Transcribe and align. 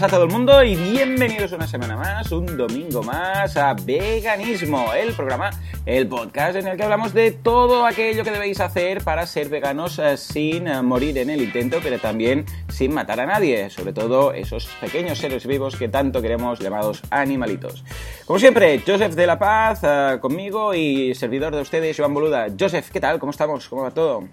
gracias 0.00 0.14
a 0.14 0.16
todo 0.16 0.24
el 0.24 0.32
mundo 0.32 0.64
y 0.64 0.76
bienvenidos 0.76 1.52
una 1.52 1.66
semana 1.66 1.94
más, 1.94 2.32
un 2.32 2.56
domingo 2.56 3.02
más 3.02 3.54
a 3.58 3.74
Veganismo, 3.74 4.94
el 4.94 5.12
programa, 5.12 5.50
el 5.84 6.08
podcast 6.08 6.56
en 6.56 6.68
el 6.68 6.78
que 6.78 6.84
hablamos 6.84 7.12
de 7.12 7.32
todo 7.32 7.84
aquello 7.84 8.24
que 8.24 8.30
debéis 8.30 8.60
hacer 8.60 9.04
para 9.04 9.26
ser 9.26 9.50
veganos 9.50 9.98
eh, 9.98 10.16
sin 10.16 10.68
eh, 10.68 10.80
morir 10.80 11.18
en 11.18 11.28
el 11.28 11.42
intento, 11.42 11.80
pero 11.82 11.98
también 11.98 12.46
sin 12.68 12.94
matar 12.94 13.20
a 13.20 13.26
nadie, 13.26 13.68
sobre 13.68 13.92
todo 13.92 14.32
esos 14.32 14.68
pequeños 14.80 15.18
seres 15.18 15.46
vivos 15.46 15.76
que 15.76 15.88
tanto 15.88 16.22
queremos 16.22 16.60
llamados 16.60 17.02
animalitos. 17.10 17.84
Como 18.24 18.38
siempre, 18.38 18.82
Joseph 18.86 19.14
de 19.14 19.26
la 19.26 19.38
Paz 19.38 19.80
eh, 19.82 20.16
conmigo 20.18 20.72
y 20.72 21.14
servidor 21.14 21.54
de 21.54 21.60
ustedes, 21.60 21.94
Joan 21.94 22.14
Boluda. 22.14 22.46
Joseph, 22.58 22.88
¿qué 22.90 23.00
tal? 23.00 23.18
¿Cómo 23.18 23.32
estamos? 23.32 23.68
¿Cómo 23.68 23.82
va 23.82 23.90
todo? 23.90 24.26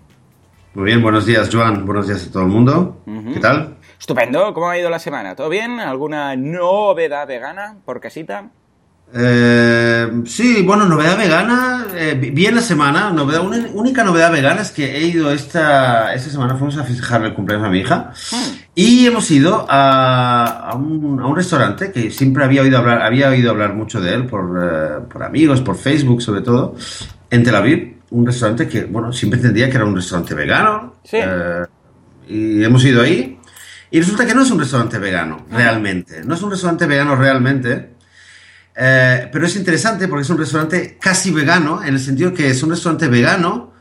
Muy 0.76 0.86
bien, 0.86 1.02
buenos 1.02 1.26
días, 1.26 1.50
Joan. 1.52 1.86
Buenos 1.86 2.08
días 2.08 2.26
a 2.26 2.32
todo 2.32 2.44
el 2.44 2.50
mundo. 2.50 3.02
¿Qué 3.34 3.40
tal? 3.42 3.76
Estupendo, 4.00 4.54
¿cómo 4.54 4.70
ha 4.70 4.78
ido 4.78 4.90
la 4.90 5.00
semana? 5.00 5.36
¿Todo 5.36 5.50
bien? 5.50 5.80
¿Alguna 5.80 6.36
novedad 6.36 7.28
vegana 7.28 7.78
por 7.86 8.00
casita? 8.00 8.50
Eh, 9.14 10.22
sí, 10.26 10.64
bueno, 10.64 10.86
novedad 10.86 11.18
vegana, 11.18 11.88
eh, 11.96 12.14
bien 12.34 12.56
la 12.56 12.62
semana, 12.62 13.10
novedad, 13.10 13.40
una, 13.42 13.58
única 13.74 14.04
novedad 14.04 14.32
vegana 14.34 14.62
es 14.62 14.72
que 14.72 14.98
he 14.98 15.04
ido 15.08 15.32
esta, 15.32 16.14
esta 16.14 16.30
semana, 16.30 16.56
fuimos 16.58 16.78
a 16.78 16.84
festejar 16.84 17.24
el 17.24 17.34
cumpleaños 17.34 17.68
a 17.68 17.72
mi 17.72 17.80
hija 17.80 18.12
Hmm. 18.32 18.56
y 18.76 19.06
hemos 19.08 19.32
ido 19.32 19.66
a, 19.70 20.72
a 20.72 20.76
un, 20.76 21.22
a 21.22 21.26
un 21.26 21.36
restaurante 21.38 21.90
que 21.94 22.12
siempre 22.12 22.44
había 22.44 22.62
oído 22.64 22.78
hablar, 22.80 23.02
había 23.02 23.30
oído 23.30 23.52
hablar 23.52 23.74
mucho 23.74 24.02
de 24.02 24.14
él 24.14 24.26
por, 24.26 24.60
eh, 24.62 25.06
por 25.12 25.24
amigos, 25.24 25.62
por 25.62 25.78
Facebook 25.78 26.22
sobre 26.22 26.42
todo, 26.42 26.76
en 27.30 27.44
Tel 27.44 27.56
Aviv, 27.56 27.96
un 28.12 28.26
restaurante 28.26 28.68
que, 28.68 28.84
bueno, 28.84 29.14
siempre 29.14 29.40
entendía 29.40 29.70
que 29.70 29.78
era 29.78 29.86
un 29.86 29.96
restaurante 29.96 30.34
vegano 30.36 30.96
Sí. 31.06 31.18
eh, 31.22 31.64
y 32.28 32.62
hemos 32.62 32.84
ido 32.84 33.02
ahí 33.04 33.37
y 33.92 34.00
resulta 34.00 34.26
que 34.26 34.34
no 34.36 34.42
es 34.44 34.52
un 34.52 34.60
restaurante 34.60 34.98
vegano, 35.00 35.46
realmente, 35.52 36.24
no 36.24 36.36
es 36.36 36.42
un 36.42 36.52
restaurante 36.52 36.86
vegano 36.86 37.16
realmente. 37.16 37.92
Eh, 38.80 39.30
pero 39.32 39.48
es 39.48 39.56
interesante 39.56 40.08
porque 40.08 40.22
es 40.22 40.30
un 40.30 40.38
restaurante 40.38 40.98
casi 41.02 41.32
vegano, 41.32 41.82
en 41.84 41.96
el 41.96 42.00
sentido 42.00 42.34
que 42.34 42.50
es 42.50 42.62
un 42.62 42.70
restaurante 42.70 43.08
vegano 43.08 43.74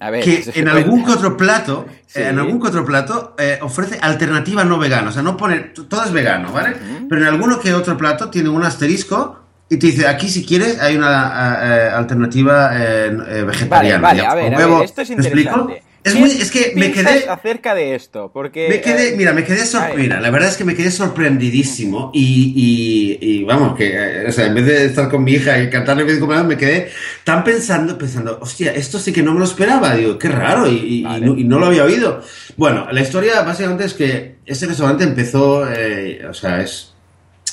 A 0.00 0.10
ver, 0.10 0.24
que 0.24 0.44
en 0.54 0.68
algún 0.68 1.04
que 1.04 1.12
otro 1.12 1.36
plato, 1.36 1.86
Sí. 2.06 2.20
eh, 2.20 2.28
en 2.28 2.38
algún 2.38 2.60
que 2.60 2.66
otro 2.68 2.84
plato 2.84 3.36
eh, 3.38 3.58
ofrece 3.62 3.98
alternativa 4.00 4.64
no 4.64 4.78
vegana. 4.78 5.10
O 5.10 5.12
sea, 5.12 5.22
no 5.22 5.36
pone, 5.36 5.72
todo 5.88 6.02
es 6.04 6.10
vegano, 6.12 6.52
¿vale? 6.52 6.76
Pero 7.08 7.20
en 7.20 7.28
alguno 7.28 7.60
que 7.60 7.74
otro 7.74 7.96
plato 7.96 8.28
tiene 8.28 8.48
un 8.48 8.64
asterisco 8.64 9.38
y 9.68 9.76
te 9.76 9.88
dice, 9.88 10.08
aquí 10.08 10.28
si 10.28 10.44
quieres 10.46 10.80
hay 10.80 10.96
una 10.96 11.12
eh, 11.26 11.86
eh, 11.86 11.90
alternativa 11.94 12.70
eh, 12.74 13.44
vegetariana. 13.46 14.00
Vale, 14.00 14.22
vale, 14.22 14.22
digamos, 14.22 14.32
a 14.32 14.34
ver, 14.34 14.54
a 14.54 14.66
ver, 14.78 14.84
esto 14.84 15.02
es 15.02 15.10
interesante. 15.10 15.82
Es, 16.04 16.12
¿Qué 16.14 16.18
muy, 16.20 16.30
es 16.30 16.50
que 16.50 16.72
me 16.76 16.92
quedé... 16.92 17.28
acerca 17.28 17.74
de 17.74 17.94
esto? 17.94 18.30
Porque... 18.32 18.68
Me 18.68 18.80
quedé, 18.80 19.10
eh, 19.10 19.14
mira, 19.16 19.32
me 19.32 19.44
quedé 19.44 19.66
sorprendida. 19.66 20.20
La 20.20 20.30
verdad 20.30 20.48
es 20.48 20.56
que 20.56 20.64
me 20.64 20.74
quedé 20.74 20.90
sorprendidísimo 20.92 22.10
y, 22.14 22.52
y- 22.56 23.18
y, 23.40 23.44
vamos, 23.44 23.76
que, 23.76 23.92
eh, 23.94 24.26
o 24.28 24.32
sea, 24.32 24.46
en 24.46 24.54
vez 24.54 24.64
de 24.66 24.84
estar 24.86 25.08
con 25.10 25.24
mi 25.24 25.32
hija 25.32 25.60
y 25.60 25.68
cantarle 25.68 26.04
mi 26.04 26.16
cumpleaños, 26.18 26.46
me 26.48 26.56
quedé 26.56 26.88
tan 27.24 27.42
pensando, 27.44 27.98
pensando, 27.98 28.38
hostia, 28.40 28.72
esto 28.74 28.98
sí 28.98 29.12
que 29.12 29.22
no 29.22 29.32
me 29.32 29.40
lo 29.40 29.44
esperaba. 29.44 29.94
Digo, 29.96 30.18
qué 30.18 30.28
raro 30.28 30.66
y, 30.68 30.76
y- 30.76 30.98
y 31.00 31.02
Vale. 31.02 31.26
no, 31.26 31.36
y 31.36 31.44
no 31.44 31.58
lo 31.58 31.66
había 31.66 31.84
oído. 31.84 32.22
Bueno, 32.56 32.86
la 32.90 33.00
historia 33.00 33.42
básicamente 33.42 33.84
es 33.84 33.94
que 33.94 34.36
este 34.46 34.66
restaurante 34.66 35.04
empezó, 35.04 35.68
eh, 35.70 36.24
o 36.28 36.34
sea, 36.34 36.62
es 36.62 36.92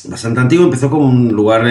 bastante 0.05 0.39
antiguo, 0.39 0.65
empezó 0.65 0.89
como 0.89 1.07
un 1.07 1.29
lugar 1.29 1.65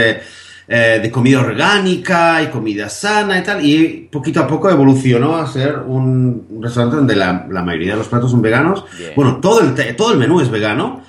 eh, 0.67 1.01
de 1.03 1.11
comida 1.11 1.41
orgánica 1.41 2.43
y 2.43 2.47
comida 2.47 2.89
sana 2.89 3.39
y 3.39 3.43
tal, 3.43 3.65
y 3.65 4.09
poquito 4.11 4.41
a 4.41 4.47
poco 4.47 4.71
evolucionó 4.71 5.37
a 5.37 5.47
ser 5.47 5.79
un, 5.79 6.47
un 6.49 6.63
restaurante 6.63 6.97
donde 6.97 7.17
la, 7.17 7.47
la 7.51 7.63
mayoría 7.63 7.93
de 7.93 7.99
los 7.99 8.09
platos 8.09 8.31
son 8.31 8.41
veganos. 8.41 8.85
Bien. 8.99 9.13
Bueno, 9.17 9.39
todo 9.41 9.61
el, 9.61 9.97
todo 9.97 10.13
el 10.13 10.19
menú 10.19 10.41
es 10.41 10.51
vegano, 10.51 11.03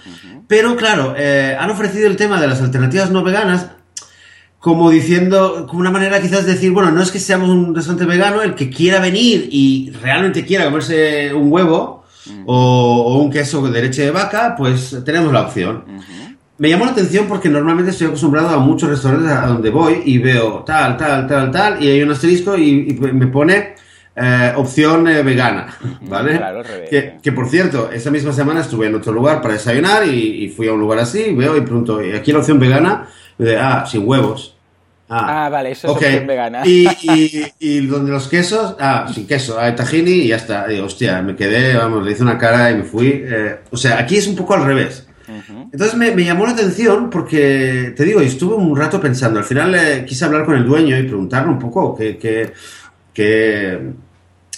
pero 0.47 0.75
claro, 0.75 1.16
eh, 1.17 1.55
han 1.59 1.69
ofrecido 1.69 2.07
el 2.07 2.16
tema 2.16 2.39
de 2.39 2.47
las 2.47 2.61
alternativas 2.61 3.11
no 3.11 3.23
veganas 3.23 3.67
como 4.59 4.89
diciendo, 4.89 5.67
como 5.67 5.81
una 5.81 5.91
manera 5.91 6.19
quizás 6.19 6.43
de 6.43 6.53
decir, 6.53 6.72
bueno, 6.72 6.89
no 6.91 7.01
es 7.03 7.11
que 7.11 7.19
seamos 7.19 7.49
un 7.49 7.75
restaurante 7.75 8.05
vegano, 8.05 8.41
el 8.41 8.55
que 8.55 8.72
quiera 8.72 8.99
venir 8.99 9.47
y 9.51 9.91
realmente 10.01 10.43
quiera 10.43 10.66
comerse 10.66 11.31
un 11.35 11.51
huevo 11.51 12.03
o, 12.47 13.03
o 13.03 13.17
un 13.19 13.29
queso 13.29 13.61
de 13.69 13.81
leche 13.83 14.01
de 14.01 14.09
vaca, 14.09 14.55
pues 14.57 15.03
tenemos 15.05 15.31
la 15.31 15.41
opción. 15.41 15.83
Me 16.57 16.69
llamó 16.69 16.85
la 16.85 16.91
atención 16.91 17.25
porque 17.27 17.49
normalmente 17.49 17.91
estoy 17.91 18.07
acostumbrado 18.07 18.49
a 18.49 18.59
muchos 18.59 18.89
restaurantes 18.89 19.31
a 19.31 19.47
donde 19.47 19.69
voy 19.69 20.01
y 20.05 20.19
veo 20.19 20.63
tal, 20.63 20.95
tal, 20.95 21.27
tal, 21.27 21.51
tal, 21.51 21.83
y 21.83 21.89
hay 21.89 22.01
un 22.01 22.11
asterisco 22.11 22.57
y, 22.57 22.88
y 22.89 22.93
me 23.13 23.27
pone 23.27 23.75
eh, 24.16 24.53
opción 24.55 25.05
eh, 25.09 25.21
vegana, 25.21 25.75
¿vale? 26.03 26.38
Claro, 26.38 26.59
al 26.59 26.66
revés. 26.66 26.89
que, 26.89 27.17
que, 27.21 27.31
por 27.33 27.49
cierto, 27.49 27.91
esa 27.91 28.09
misma 28.09 28.31
semana 28.31 28.61
estuve 28.61 28.88
en 28.88 28.95
otro 28.95 29.11
lugar 29.11 29.41
para 29.41 29.55
desayunar 29.55 30.07
y, 30.07 30.45
y 30.45 30.49
fui 30.49 30.69
a 30.69 30.73
un 30.73 30.79
lugar 30.79 30.99
así, 30.99 31.21
y 31.23 31.35
veo 31.35 31.57
y 31.57 31.61
pregunto, 31.61 32.01
¿y 32.01 32.13
aquí 32.13 32.31
la 32.31 32.39
opción 32.39 32.57
vegana? 32.57 33.07
Dice, 33.37 33.57
ah, 33.57 33.85
sin 33.85 34.07
huevos. 34.07 34.55
Ah, 35.09 35.49
vale, 35.51 35.72
eso 35.72 35.87
es 35.87 35.91
ok. 35.91 36.01
opción 36.01 36.27
vegana. 36.27 36.61
Y, 36.66 36.87
y, 37.03 37.45
y 37.59 37.85
donde 37.85 38.11
los 38.11 38.27
quesos, 38.29 38.75
ah, 38.79 39.05
sin 39.13 39.27
queso, 39.27 39.59
hay 39.59 39.75
tahini 39.75 40.11
y 40.11 40.27
ya 40.29 40.37
está. 40.37 40.72
Y 40.72 40.79
hostia, 40.79 41.22
me 41.22 41.35
quedé, 41.35 41.75
vamos, 41.75 42.03
le 42.05 42.13
hice 42.13 42.23
una 42.23 42.37
cara 42.37 42.72
y 42.72 42.75
me 42.75 42.83
fui. 42.83 43.09
eh, 43.25 43.57
o 43.69 43.77
sea, 43.77 43.99
aquí 43.99 44.16
es 44.16 44.25
un 44.27 44.35
poco 44.37 44.53
al 44.53 44.63
revés. 44.63 45.04
Entonces 45.28 45.96
me, 45.96 46.12
me 46.12 46.24
llamó 46.24 46.46
la 46.46 46.52
atención 46.52 47.09
porque, 47.09 47.94
te 47.96 48.03
digo, 48.03 48.22
y 48.22 48.25
estuve 48.25 48.56
un 48.56 48.75
rato 48.75 49.00
pensando. 49.02 49.40
Al 49.40 49.46
final 49.46 49.74
eh, 49.75 50.06
quise 50.08 50.25
hablar 50.25 50.46
con 50.46 50.56
el 50.56 50.66
dueño 50.66 50.97
y 50.97 51.03
preguntarle 51.03 51.52
un 51.52 51.59
poco 51.59 51.96
qué, 51.96 52.18
qué, 52.18 52.53
qué, 53.13 53.91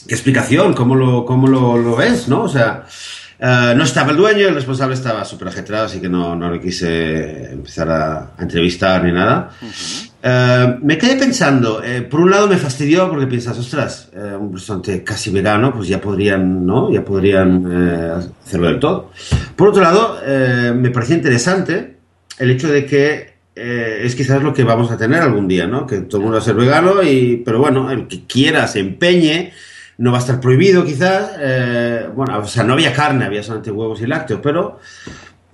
qué 0.08 0.14
explicación, 0.14 0.74
cómo 0.74 0.96
lo, 0.96 1.26
cómo 1.26 1.48
lo, 1.48 1.78
lo 1.78 1.96
ves, 1.96 2.28
¿no? 2.28 2.44
O 2.44 2.50
sea, 2.50 2.86
eh, 3.40 3.74
no 3.76 3.84
estaba 3.84 4.12
el 4.12 4.18
dueño, 4.18 4.48
el 4.48 4.56
responsable 4.56 4.96
estaba 4.96 5.24
súper 5.24 5.50
ajetrado, 5.50 5.86
así 5.86 6.00
que 6.00 6.10
no, 6.10 6.36
no 6.36 6.52
le 6.52 6.60
quise 6.60 7.52
empezar 7.52 7.90
a, 7.90 8.32
a 8.38 8.42
entrevistar 8.42 9.04
ni 9.04 9.12
nada. 9.12 9.52
Eh, 10.22 10.78
me 10.82 10.98
quedé 10.98 11.16
pensando, 11.16 11.84
eh, 11.84 12.02
por 12.02 12.20
un 12.20 12.32
lado 12.32 12.48
me 12.48 12.58
fastidió 12.58 13.10
porque 13.10 13.28
piensas, 13.28 13.58
ostras, 13.58 14.10
eh, 14.14 14.36
un 14.40 14.52
restaurante 14.52 15.04
casi 15.04 15.30
vegano, 15.30 15.74
pues 15.74 15.88
ya 15.88 16.02
podrían, 16.02 16.66
¿no? 16.66 16.92
Ya 16.92 17.06
podrían 17.06 18.18
hacerlo 18.44 18.68
del 18.68 18.80
todo. 18.80 19.12
Por 19.56 19.70
otro 19.70 19.82
lado, 19.82 20.20
me 20.76 20.90
parecía 20.90 21.16
interesante 21.16 21.98
el 22.40 22.52
hecho 22.52 22.68
de 22.72 22.86
que 22.86 23.38
es 23.56 24.16
quizás 24.16 24.44
lo 24.44 24.54
que 24.54 24.64
vamos 24.64 24.92
a 24.92 24.98
tener 24.98 25.22
algún 25.22 25.48
día, 25.48 25.66
¿no? 25.68 25.86
Que 25.86 26.02
todo 26.02 26.18
el 26.18 26.24
mundo 26.24 26.38
va 26.38 26.42
a 26.42 26.46
ser 26.46 26.56
vegano, 26.56 27.02
y, 27.04 27.42
pero 27.46 27.60
bueno, 27.60 27.90
el 27.92 28.08
que 28.08 28.26
quiera 28.26 28.68
se 28.68 28.80
empeñe, 28.80 29.52
no 30.00 30.12
va 30.12 30.18
a 30.18 30.22
estar 30.22 30.40
prohibido 30.40 30.84
quizás. 30.86 31.32
bueno, 32.16 32.40
o 32.40 32.48
sea, 32.48 32.64
no 32.64 32.74
había 32.74 32.94
carne, 32.94 33.26
había 33.26 33.44
solamente 33.44 33.72
huevos 33.72 34.02
y 34.02 34.08
lácteos, 34.08 34.40
pero 34.44 34.80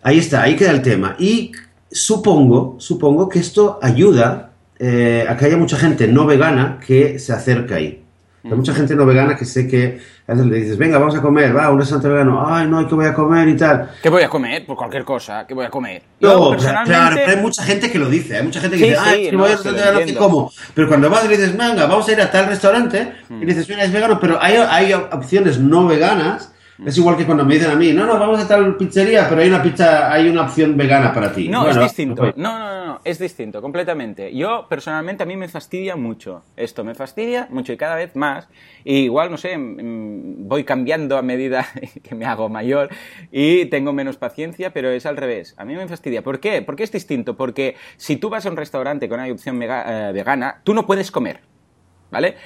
ahí 0.01 0.19
está, 0.19 0.43
ahí 0.43 0.55
queda 0.55 0.71
el 0.71 0.81
tema. 0.81 1.15
Y 1.19 1.51
supongo, 1.91 2.75
supongo 2.79 3.29
que 3.29 3.39
esto 3.39 3.79
ayuda 3.81 4.52
eh, 4.85 5.35
que 5.39 5.45
haya 5.45 5.55
mucha 5.55 5.77
gente 5.77 6.09
no 6.09 6.25
vegana 6.25 6.77
que 6.85 7.17
se 7.17 7.31
acerca 7.31 7.75
ahí. 7.75 8.03
Hay 8.43 8.51
mucha 8.51 8.73
gente 8.73 8.93
no 8.93 9.05
vegana 9.05 9.37
que 9.37 9.45
sé 9.45 9.65
que 9.65 10.01
a 10.27 10.33
veces 10.33 10.47
le 10.47 10.57
dices, 10.57 10.77
venga, 10.77 10.97
vamos 10.97 11.15
a 11.15 11.21
comer, 11.21 11.55
va, 11.55 11.69
un 11.69 11.79
restaurante 11.79 12.09
vegano, 12.09 12.45
ay, 12.45 12.67
no, 12.67 12.85
¿qué 12.85 12.93
voy 12.93 13.05
a 13.05 13.13
comer 13.13 13.47
y 13.47 13.55
tal? 13.55 13.91
¿Qué 14.01 14.09
voy 14.09 14.23
a 14.23 14.27
comer? 14.27 14.65
Pues 14.65 14.77
cualquier 14.77 15.05
cosa, 15.05 15.47
¿qué 15.47 15.53
voy 15.53 15.65
a 15.65 15.69
comer? 15.69 16.03
No, 16.19 16.49
personalmente... 16.49 16.91
claro, 16.91 17.15
pero 17.15 17.31
hay 17.31 17.41
mucha 17.41 17.63
gente 17.63 17.89
que 17.89 17.97
lo 17.97 18.09
dice, 18.09 18.35
hay 18.35 18.43
mucha 18.43 18.59
gente 18.59 18.75
que 18.75 18.83
Sí, 18.83 18.89
dice, 18.89 19.01
ah, 19.01 19.11
sí, 19.13 19.23
es 19.23 19.29
que 19.29 19.31
no, 19.31 19.37
voy 19.43 19.47
a 19.47 19.51
restaurante 19.53 19.79
vegano, 19.79 19.97
¿qué 19.99 20.03
entiendo. 20.03 20.29
como? 20.29 20.51
Pero 20.73 20.87
cuando 20.89 21.09
vas 21.09 21.23
y 21.23 21.27
le 21.29 21.37
dices, 21.37 21.57
venga, 21.57 21.85
vamos 21.85 22.09
a 22.09 22.11
ir 22.11 22.21
a 22.21 22.29
tal 22.29 22.47
restaurante, 22.47 23.13
y 23.29 23.45
dices, 23.45 23.69
mira, 23.69 23.85
es 23.85 23.93
vegano, 23.93 24.19
pero 24.19 24.37
hay, 24.41 24.55
hay 24.57 24.91
opciones 24.91 25.59
no 25.59 25.87
veganas, 25.87 26.52
es 26.85 26.97
igual 26.97 27.15
que 27.15 27.25
cuando 27.25 27.45
me 27.45 27.55
dicen 27.55 27.71
a 27.71 27.75
mí, 27.75 27.93
no, 27.93 28.05
no, 28.05 28.17
vamos 28.19 28.39
a 28.39 28.47
tal 28.47 28.75
pizzería, 28.77 29.27
pero 29.29 29.41
hay 29.41 29.49
una 29.49 29.61
pizza, 29.61 30.11
hay 30.11 30.27
una 30.27 30.43
opción 30.43 30.75
vegana 30.75 31.13
para 31.13 31.31
ti. 31.31 31.47
No, 31.47 31.63
Bueno, 31.63 31.81
es 31.81 31.87
distinto. 31.87 32.21
pues, 32.21 32.37
No, 32.37 32.57
no, 32.57 32.75
no, 32.75 32.85
no, 32.85 33.01
es 33.03 33.19
distinto, 33.19 33.61
completamente. 33.61 34.35
Yo, 34.35 34.65
personalmente, 34.67 35.23
a 35.23 35.25
mí 35.25 35.37
me 35.37 35.47
fastidia 35.47 35.95
mucho. 35.95 36.43
Esto 36.55 36.83
me 36.83 36.95
fastidia 36.95 37.47
mucho 37.51 37.73
y 37.73 37.77
cada 37.77 37.95
vez 37.95 38.15
más. 38.15 38.47
Y 38.83 38.99
igual, 38.99 39.29
no 39.29 39.37
sé, 39.37 39.57
mm, 39.57 40.47
voy 40.47 40.63
cambiando 40.63 41.17
a 41.17 41.21
medida 41.21 41.65
que 42.03 42.15
me 42.15 42.25
hago 42.25 42.49
mayor 42.49 42.89
y 43.31 43.65
tengo 43.65 43.93
menos 43.93 44.17
paciencia, 44.17 44.73
pero 44.73 44.89
es 44.89 45.05
al 45.05 45.17
revés. 45.17 45.53
A 45.57 45.65
mí 45.65 45.75
me 45.75 45.87
fastidia. 45.87 46.23
¿Por 46.23 46.39
qué? 46.39 46.61
Porque 46.61 46.83
es 46.83 46.91
distinto. 46.91 47.35
Porque 47.35 47.75
si 47.97 48.17
tú 48.17 48.29
vas 48.29 48.45
a 48.45 48.49
un 48.49 48.57
restaurante 48.57 49.07
con 49.07 49.19
una 49.19 49.31
opción 49.31 49.61
eh, 49.61 50.11
vegana, 50.13 50.61
tú 50.63 50.73
no 50.73 50.85
puedes 50.85 51.11
comer. 51.11 51.52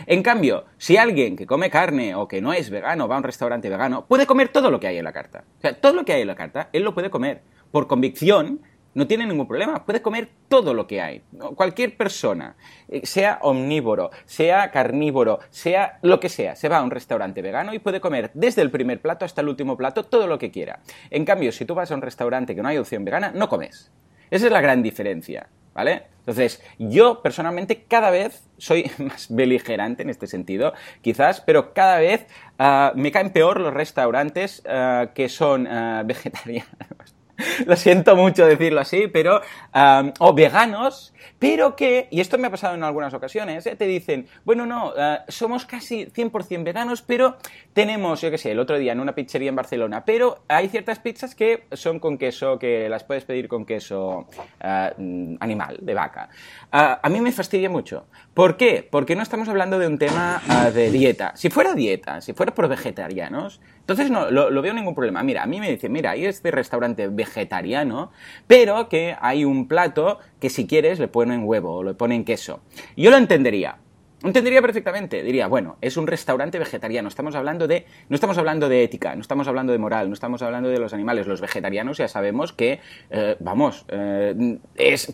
En 0.06 0.24
cambio, 0.24 0.66
si 0.78 0.98
alguien 0.98 1.36
que 1.36 1.46
come 1.46 1.70
carne 1.70 2.16
o 2.16 2.28
que 2.28 2.42
no 2.42 2.54
es 2.54 2.70
vegano 2.70 3.08
va 3.08 3.16
a 3.16 3.18
un 3.20 3.24
restaurante 3.24 3.70
vegano, 3.70 4.06
puede 4.06 4.26
comer 4.26 4.50
todo 4.50 4.72
lo 4.72 4.80
que 4.80 4.88
hay 4.88 4.98
en 4.98 5.04
la 5.04 5.14
carta. 5.14 5.44
O 5.58 5.62
sea, 5.62 5.80
todo 5.80 5.94
lo 5.94 6.06
que 6.06 6.14
hay 6.14 6.22
en 6.22 6.28
la 6.28 6.36
carta, 6.36 6.70
él 6.74 6.84
lo 6.84 6.94
puede 6.94 7.10
comer. 7.10 7.42
Por 7.72 7.88
convicción, 7.88 8.62
no 8.98 9.06
tiene 9.06 9.28
ningún 9.28 9.48
problema. 9.48 9.86
Puede 9.86 10.02
comer 10.02 10.28
todo 10.48 10.74
lo 10.74 10.88
que 10.88 11.02
hay. 11.02 11.22
Cualquier 11.56 11.96
persona, 11.96 12.56
eh, 12.88 13.06
sea 13.06 13.38
omnívoro, 13.44 14.10
sea 14.26 14.72
carnívoro, 14.72 15.38
sea 15.52 16.00
lo 16.02 16.20
que 16.20 16.30
sea, 16.30 16.56
se 16.56 16.68
va 16.68 16.78
a 16.78 16.84
un 16.84 16.90
restaurante 16.90 17.44
vegano 17.44 17.76
y 17.76 17.80
puede 17.80 18.02
comer 18.02 18.32
desde 18.34 18.64
el 18.64 18.72
primer 18.72 19.00
plato 19.00 19.24
hasta 19.24 19.42
el 19.42 19.50
último 19.50 19.78
plato 19.78 20.04
todo 20.04 20.26
lo 20.26 20.40
que 20.40 20.50
quiera. 20.50 20.80
En 21.12 21.26
cambio, 21.26 21.52
si 21.52 21.64
tú 21.64 21.76
vas 21.76 21.92
a 21.92 21.96
un 21.96 22.02
restaurante 22.02 22.56
que 22.56 22.64
no 22.64 22.70
hay 22.70 22.80
opción 22.80 23.06
vegana, 23.06 23.32
no 23.36 23.50
comes. 23.50 23.92
Esa 24.32 24.48
es 24.48 24.52
la 24.52 24.62
gran 24.62 24.82
diferencia, 24.82 25.48
¿vale? 25.78 26.08
Entonces, 26.20 26.62
yo 26.80 27.22
personalmente 27.22 27.84
cada 27.84 28.10
vez 28.10 28.44
soy 28.58 28.92
más 28.98 29.28
beligerante 29.30 30.02
en 30.02 30.10
este 30.10 30.28
sentido, 30.28 30.74
quizás, 31.02 31.40
pero 31.40 31.74
cada 31.74 32.00
vez 32.00 32.26
ah, 32.58 32.92
me 32.96 33.12
caen 33.12 33.30
peor 33.30 33.62
los 33.62 33.74
restaurantes 33.74 34.64
ah, 34.68 35.12
que 35.14 35.30
son 35.30 35.68
ah, 35.68 36.04
vegetarianos. 36.06 37.16
lo 37.66 37.76
siento 37.76 38.16
mucho 38.16 38.46
decirlo 38.46 38.82
así, 38.82 39.08
pero, 39.08 39.42
um, 39.74 40.12
o 40.20 40.34
veganos, 40.34 41.14
pero 41.40 41.76
que, 41.76 42.08
y 42.10 42.20
esto 42.20 42.38
me 42.38 42.48
ha 42.48 42.52
pasado 42.52 42.76
en 42.76 42.84
algunas 42.84 43.14
ocasiones, 43.14 43.66
¿eh? 43.68 43.76
te 43.76 43.86
dicen, 43.86 44.28
bueno, 44.44 44.66
no, 44.66 44.90
uh, 44.90 45.18
somos 45.28 45.66
casi 45.66 46.06
100% 46.08 46.64
veganos, 46.64 47.02
pero 47.02 47.38
tenemos, 47.74 48.22
yo 48.22 48.32
qué 48.32 48.38
sé, 48.38 48.52
el 48.52 48.60
otro 48.60 48.78
día 48.78 48.94
en 48.94 49.00
una 49.00 49.14
pizzería 49.14 49.50
en 49.50 49.56
Barcelona, 49.56 50.04
pero 50.04 50.44
hay 50.48 50.70
ciertas 50.70 51.00
pizzas 51.00 51.36
que 51.36 51.66
son 51.74 52.00
con 52.00 52.18
queso, 52.18 52.58
que 52.58 52.90
las 52.90 53.04
puedes 53.04 53.26
pedir 53.26 53.48
con 53.48 53.66
queso 53.66 54.28
uh, 54.64 55.38
animal, 55.40 55.78
de 55.82 55.94
vaca. 55.94 56.30
Uh, 56.74 56.98
a 57.02 57.10
mí 57.10 57.22
me 57.22 57.32
fastidia 57.32 57.70
mucho. 57.70 58.08
¿Por 58.34 58.58
qué? 58.58 58.88
Porque 58.90 59.16
no 59.16 59.22
estamos 59.22 59.48
hablando 59.50 59.80
de 59.80 59.88
un 59.88 59.98
tema 59.98 60.42
de 60.74 60.92
dieta. 60.92 61.34
Si 61.36 61.50
fuera 61.50 61.74
dieta, 61.74 62.22
si 62.22 62.34
fuera 62.34 62.54
por 62.54 62.68
vegetarianos, 62.68 63.62
entonces 63.80 64.12
no 64.12 64.30
lo, 64.30 64.50
lo, 64.50 64.62
veo 64.62 64.74
ningún 64.74 64.94
problema. 64.94 65.24
Mira, 65.24 65.44
a 65.44 65.46
mí 65.46 65.60
me 65.60 65.72
dicen, 65.72 65.92
mira, 65.92 66.12
hay 66.12 66.26
este 66.26 66.52
restaurante 66.52 67.08
vegetariano, 67.28 68.12
pero 68.48 68.90
que 68.90 69.16
hay 69.20 69.46
un 69.46 69.68
plato 69.68 70.20
que 70.40 70.50
si 70.50 70.68
quieres 70.68 71.00
le 71.00 71.08
ponen 71.08 71.44
huevo 71.44 71.76
o 71.76 71.84
le 71.84 71.94
ponen 71.94 72.26
queso. 72.26 72.62
Yo 72.96 73.12
lo 73.12 73.18
entendería. 73.18 73.78
Entendería 74.24 74.64
perfectamente, 74.64 75.22
diría, 75.22 75.46
bueno, 75.46 75.78
es 75.80 75.96
un 75.96 76.08
restaurante 76.08 76.58
vegetariano, 76.58 77.08
estamos 77.08 77.36
hablando 77.36 77.68
de, 77.68 77.86
no 78.10 78.16
estamos 78.16 78.36
hablando 78.40 78.68
de 78.68 78.84
ética, 78.84 79.14
no 79.14 79.22
estamos 79.22 79.48
hablando 79.48 79.74
de 79.74 79.78
moral, 79.78 80.08
no 80.08 80.16
estamos 80.16 80.42
hablando 80.42 80.70
de 80.70 80.80
los 80.80 80.92
animales, 80.92 81.28
los 81.28 81.40
vegetarianos 81.40 82.00
ya 82.00 82.08
sabemos 82.08 82.52
que, 82.52 82.80
eh, 83.12 83.36
vamos, 83.40 83.86
eh, 83.90 84.58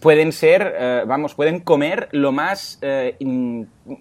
pueden 0.02 0.32
ser, 0.32 0.74
eh, 0.78 1.04
vamos, 1.06 1.36
pueden 1.36 1.60
comer 1.60 2.08
lo 2.14 2.32
más, 2.32 2.80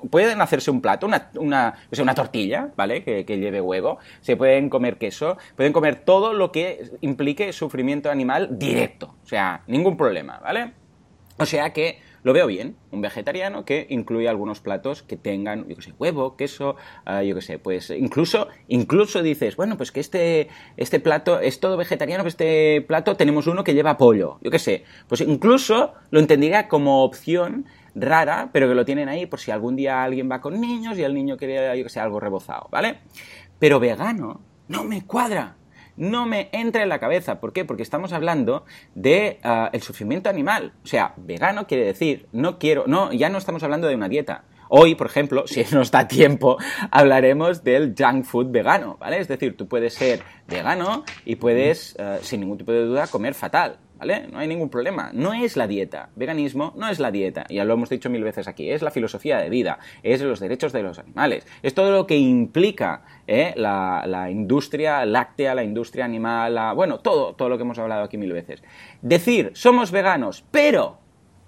pueden 0.08 0.40
hacerse 0.40 0.70
un 0.70 0.80
plato, 0.80 1.06
una, 1.06 1.30
una, 1.34 1.74
una 1.98 2.14
tortilla, 2.14 2.70
¿vale? 2.76 3.02
Que, 3.02 3.24
lleve 3.24 3.60
huevo, 3.60 3.98
se 4.20 4.36
pueden 4.36 4.68
comer 4.68 4.98
queso, 4.98 5.36
pueden 5.56 5.72
comer 5.72 5.96
todo 6.04 6.32
lo 6.32 6.52
que 6.52 6.90
implique 7.00 7.52
sufrimiento 7.52 8.08
animal 8.08 8.56
directo, 8.56 9.16
o 9.24 9.26
sea, 9.26 9.62
ningún 9.66 9.96
problema, 9.96 10.38
¿vale? 10.38 10.74
O 11.38 11.46
sea 11.46 11.72
que 11.72 11.98
lo 12.22 12.32
veo 12.32 12.46
bien, 12.46 12.76
un 12.90 13.00
vegetariano 13.00 13.64
que 13.64 13.86
incluye 13.90 14.28
algunos 14.28 14.60
platos 14.60 15.02
que 15.02 15.16
tengan, 15.16 15.66
yo 15.68 15.76
qué 15.76 15.82
sé, 15.82 15.94
huevo, 15.98 16.36
queso, 16.36 16.76
uh, 17.06 17.22
yo 17.22 17.34
qué 17.34 17.42
sé, 17.42 17.58
pues 17.58 17.90
incluso, 17.90 18.48
incluso 18.68 19.22
dices, 19.22 19.56
bueno, 19.56 19.76
pues 19.76 19.92
que 19.92 20.00
este, 20.00 20.48
este 20.76 21.00
plato 21.00 21.40
es 21.40 21.60
todo 21.60 21.76
vegetariano, 21.76 22.22
pues 22.22 22.34
este 22.34 22.82
plato 22.82 23.16
tenemos 23.16 23.46
uno 23.46 23.64
que 23.64 23.74
lleva 23.74 23.96
pollo, 23.96 24.38
yo 24.42 24.50
qué 24.50 24.58
sé, 24.58 24.84
pues 25.08 25.20
incluso 25.20 25.94
lo 26.10 26.20
entendería 26.20 26.68
como 26.68 27.04
opción 27.04 27.66
rara, 27.94 28.50
pero 28.52 28.68
que 28.68 28.74
lo 28.74 28.84
tienen 28.84 29.08
ahí 29.08 29.26
por 29.26 29.40
si 29.40 29.50
algún 29.50 29.76
día 29.76 30.02
alguien 30.02 30.30
va 30.30 30.40
con 30.40 30.60
niños 30.60 30.98
y 30.98 31.02
el 31.02 31.14
niño 31.14 31.36
quiere, 31.36 31.78
yo 31.78 31.86
que 31.86 32.00
algo 32.00 32.20
rebozado, 32.20 32.68
¿vale? 32.70 33.00
Pero 33.58 33.80
vegano 33.80 34.40
no 34.68 34.84
me 34.84 35.04
cuadra 35.04 35.56
no 35.96 36.26
me 36.26 36.48
entra 36.52 36.82
en 36.82 36.88
la 36.88 36.98
cabeza. 36.98 37.40
¿Por 37.40 37.52
qué? 37.52 37.64
Porque 37.64 37.82
estamos 37.82 38.12
hablando 38.12 38.64
de 38.94 39.38
uh, 39.44 39.68
el 39.72 39.82
sufrimiento 39.82 40.28
animal. 40.30 40.72
O 40.84 40.86
sea, 40.86 41.14
vegano 41.16 41.66
quiere 41.66 41.84
decir, 41.84 42.26
no 42.32 42.58
quiero, 42.58 42.84
no, 42.86 43.12
ya 43.12 43.28
no 43.28 43.38
estamos 43.38 43.62
hablando 43.62 43.88
de 43.88 43.94
una 43.94 44.08
dieta. 44.08 44.44
Hoy, 44.68 44.94
por 44.94 45.06
ejemplo, 45.06 45.44
si 45.46 45.64
nos 45.72 45.90
da 45.90 46.08
tiempo, 46.08 46.56
hablaremos 46.90 47.62
del 47.62 47.94
junk 47.96 48.24
food 48.24 48.50
vegano, 48.50 48.96
¿vale? 48.98 49.18
Es 49.18 49.28
decir, 49.28 49.56
tú 49.56 49.68
puedes 49.68 49.94
ser 49.94 50.22
vegano 50.48 51.04
y 51.24 51.36
puedes, 51.36 51.94
uh, 51.98 52.22
sin 52.22 52.40
ningún 52.40 52.58
tipo 52.58 52.72
de 52.72 52.84
duda, 52.84 53.06
comer 53.06 53.34
fatal. 53.34 53.78
No 54.02 54.38
hay 54.38 54.48
ningún 54.48 54.68
problema. 54.68 55.10
No 55.12 55.32
es 55.32 55.56
la 55.56 55.66
dieta. 55.66 56.10
Veganismo 56.16 56.72
no 56.76 56.88
es 56.88 56.98
la 56.98 57.10
dieta. 57.10 57.46
Ya 57.48 57.64
lo 57.64 57.74
hemos 57.74 57.88
dicho 57.88 58.10
mil 58.10 58.24
veces 58.24 58.48
aquí. 58.48 58.70
Es 58.70 58.82
la 58.82 58.90
filosofía 58.90 59.38
de 59.38 59.48
vida. 59.48 59.78
Es 60.02 60.20
los 60.20 60.40
derechos 60.40 60.72
de 60.72 60.82
los 60.82 60.98
animales. 60.98 61.46
Es 61.62 61.74
todo 61.74 61.92
lo 61.92 62.06
que 62.06 62.16
implica 62.16 63.04
¿eh? 63.26 63.54
la, 63.56 64.28
industria 64.30 65.04
láctea, 65.06 65.54
la 65.54 65.64
industria 65.64 66.04
animal, 66.04 66.74
bueno, 66.74 67.00
todo, 67.00 67.34
todo 67.34 67.48
lo 67.48 67.56
que 67.56 67.62
hemos 67.62 67.78
hablado 67.78 68.02
aquí 68.02 68.16
mil 68.18 68.32
veces. 68.32 68.62
Decir, 69.02 69.52
somos 69.54 69.90
veganos, 69.90 70.44
pero 70.50 71.01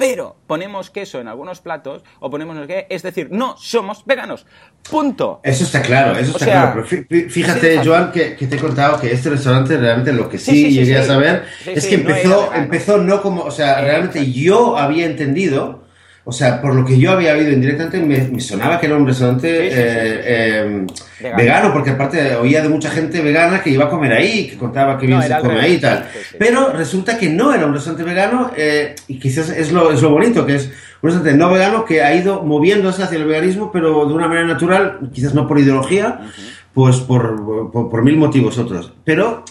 pero 0.06 0.36
ponemos 0.46 0.90
queso 0.90 1.18
en 1.18 1.28
algunos 1.28 1.60
platos 1.60 2.02
o 2.20 2.28
ponemos 2.28 2.54
no 2.54 2.66
qué, 2.66 2.86
es 2.90 3.02
decir, 3.02 3.28
no 3.30 3.56
somos 3.56 4.04
veganos. 4.04 4.44
Punto. 4.90 5.40
Eso 5.42 5.64
está 5.64 5.80
claro, 5.80 6.12
eso 6.12 6.32
está 6.32 6.36
o 6.36 6.38
sea, 6.46 6.72
claro. 6.74 6.86
Pero 7.08 7.30
fíjate, 7.30 7.80
Joan, 7.82 8.12
que, 8.12 8.36
que, 8.36 8.46
te 8.46 8.56
he 8.56 8.58
contado 8.58 9.00
que 9.00 9.10
este 9.10 9.30
restaurante 9.30 9.78
realmente 9.78 10.12
lo 10.12 10.28
que 10.28 10.36
sí, 10.36 10.50
sí, 10.50 10.64
sí 10.66 10.74
llegué 10.74 10.98
a 10.98 11.04
saber 11.04 11.46
es 11.64 11.86
que 11.86 11.94
empezó, 11.94 12.50
no 12.50 12.54
empezó 12.54 12.98
no 12.98 13.22
como, 13.22 13.44
o 13.44 13.50
sea, 13.50 13.80
realmente 13.80 14.30
yo 14.30 14.76
había 14.76 15.06
entendido 15.06 15.83
o 16.26 16.32
sea, 16.32 16.62
por 16.62 16.75
lo 16.75 16.87
que 16.87 16.99
yo 16.99 17.12
había 17.12 17.35
oído 17.35 17.53
indirectamente, 17.53 18.00
me, 18.00 18.29
me 18.29 18.41
sonaba 18.41 18.81
que 18.81 18.87
era 18.87 18.97
un 18.97 19.06
restaurante 19.06 19.69
sí, 19.69 19.69
sí, 19.69 19.75
sí, 19.75 19.82
eh, 19.82 20.87
eh, 21.21 21.32
vegano. 21.37 21.71
porque 21.71 21.91
aparte 21.91 22.35
oía 22.37 22.62
de 22.62 22.71
mucha 22.71 22.88
gente 22.88 23.21
vegana 23.21 23.62
que 23.62 23.69
iba 23.69 23.85
a 23.85 23.91
comer 23.91 24.15
ahí, 24.15 24.49
que 24.49 24.56
contaba 24.56 24.99
que 24.99 25.06
bien 25.06 25.19
no, 25.19 25.25
se 25.25 25.38
come 25.38 25.61
ahí 25.61 25.75
y 25.75 25.81
tal. 25.81 26.09
Pero 26.38 26.73
resulta 26.73 27.19
que 27.19 27.29
no 27.29 27.53
era 27.53 27.67
un 27.67 27.75
restaurante 27.75 28.05
vegano, 28.05 28.50
eh, 28.56 28.94
y 29.06 29.19
quizás 29.19 29.50
es 29.50 29.71
lo, 29.71 29.93
es 29.93 30.00
lo 30.00 30.11
bonito, 30.11 30.47
que 30.47 30.55
es 30.55 30.71
un 31.03 31.11
restaurante 31.11 31.37
no 31.37 31.50
vegano 31.50 31.85
que 31.85 32.03
ha 32.03 32.15
ido 32.15 32.43
moviéndose 32.43 33.03
hacia 33.03 33.19
el 33.19 33.26
veganismo, 33.26 33.71
pero 33.71 34.06
de 34.06 34.15
una 34.15 34.26
manera 34.26 34.47
natural, 34.47 35.00
quizás 35.12 35.35
no 35.35 35.47
por 35.47 35.59
ideología, 35.59 36.21
uh 36.21 36.25
-huh. 36.25 36.32
pues 36.73 36.97
por, 37.00 37.71
por, 37.71 37.91
por 37.91 38.03
mil 38.03 38.17
motivos 38.17 38.56
otros. 38.56 38.94
Pero 39.05 39.44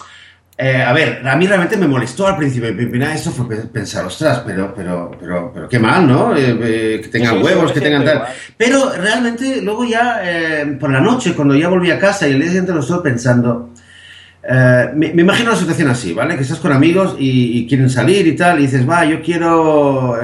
eh, 0.55 0.83
a 0.83 0.94
ver, 0.94 1.27
a 1.27 1.35
mí 1.35 1.47
realmente 1.47 1.77
me 1.77 1.88
molestó 1.88 2.27
al 2.27 2.38
principio. 2.38 2.71
Mi 2.73 2.85
primera 2.85 3.13
eso 3.15 3.31
fue 3.31 3.55
pensar, 3.55 4.05
ostras, 4.05 4.44
pero, 4.45 4.73
pero, 4.75 5.11
pero, 5.19 5.51
pero 5.51 5.67
qué 5.67 5.79
mal, 5.79 6.07
¿no? 6.07 6.35
Eh, 6.35 6.57
eh, 6.61 7.01
que 7.01 7.07
tengan 7.09 7.38
sí, 7.38 7.44
huevos, 7.44 7.71
que 7.71 7.81
tengan 7.81 8.05
tal. 8.05 8.17
Igual. 8.17 8.31
Pero 8.55 8.94
realmente 8.94 9.61
luego 9.61 9.83
ya, 9.83 10.21
eh, 10.23 10.77
por 10.79 10.91
la 10.91 11.00
noche, 11.00 11.33
cuando 11.33 11.55
ya 11.55 11.69
volví 11.69 11.89
a 11.89 11.97
casa 11.97 12.27
y 12.27 12.33
el 12.33 12.39
día 12.39 12.50
siguiente 12.50 12.71
lo 12.71 12.81
estuve 12.81 13.01
pensando, 13.01 13.71
me, 14.44 15.13
me, 15.13 15.21
imagino 15.21 15.51
una 15.51 15.59
situación 15.59 15.89
así, 15.89 16.13
¿vale? 16.13 16.35
Que 16.35 16.44
estás 16.44 16.59
con 16.59 16.71
amigos 16.71 17.15
y, 17.17 17.59
y 17.59 17.67
quieren 17.67 17.89
salir 17.89 18.27
y 18.27 18.35
tal, 18.35 18.59
y 18.59 18.63
dices, 18.63 18.88
va, 18.88 19.05
yo 19.05 19.23
quiero, 19.23 20.19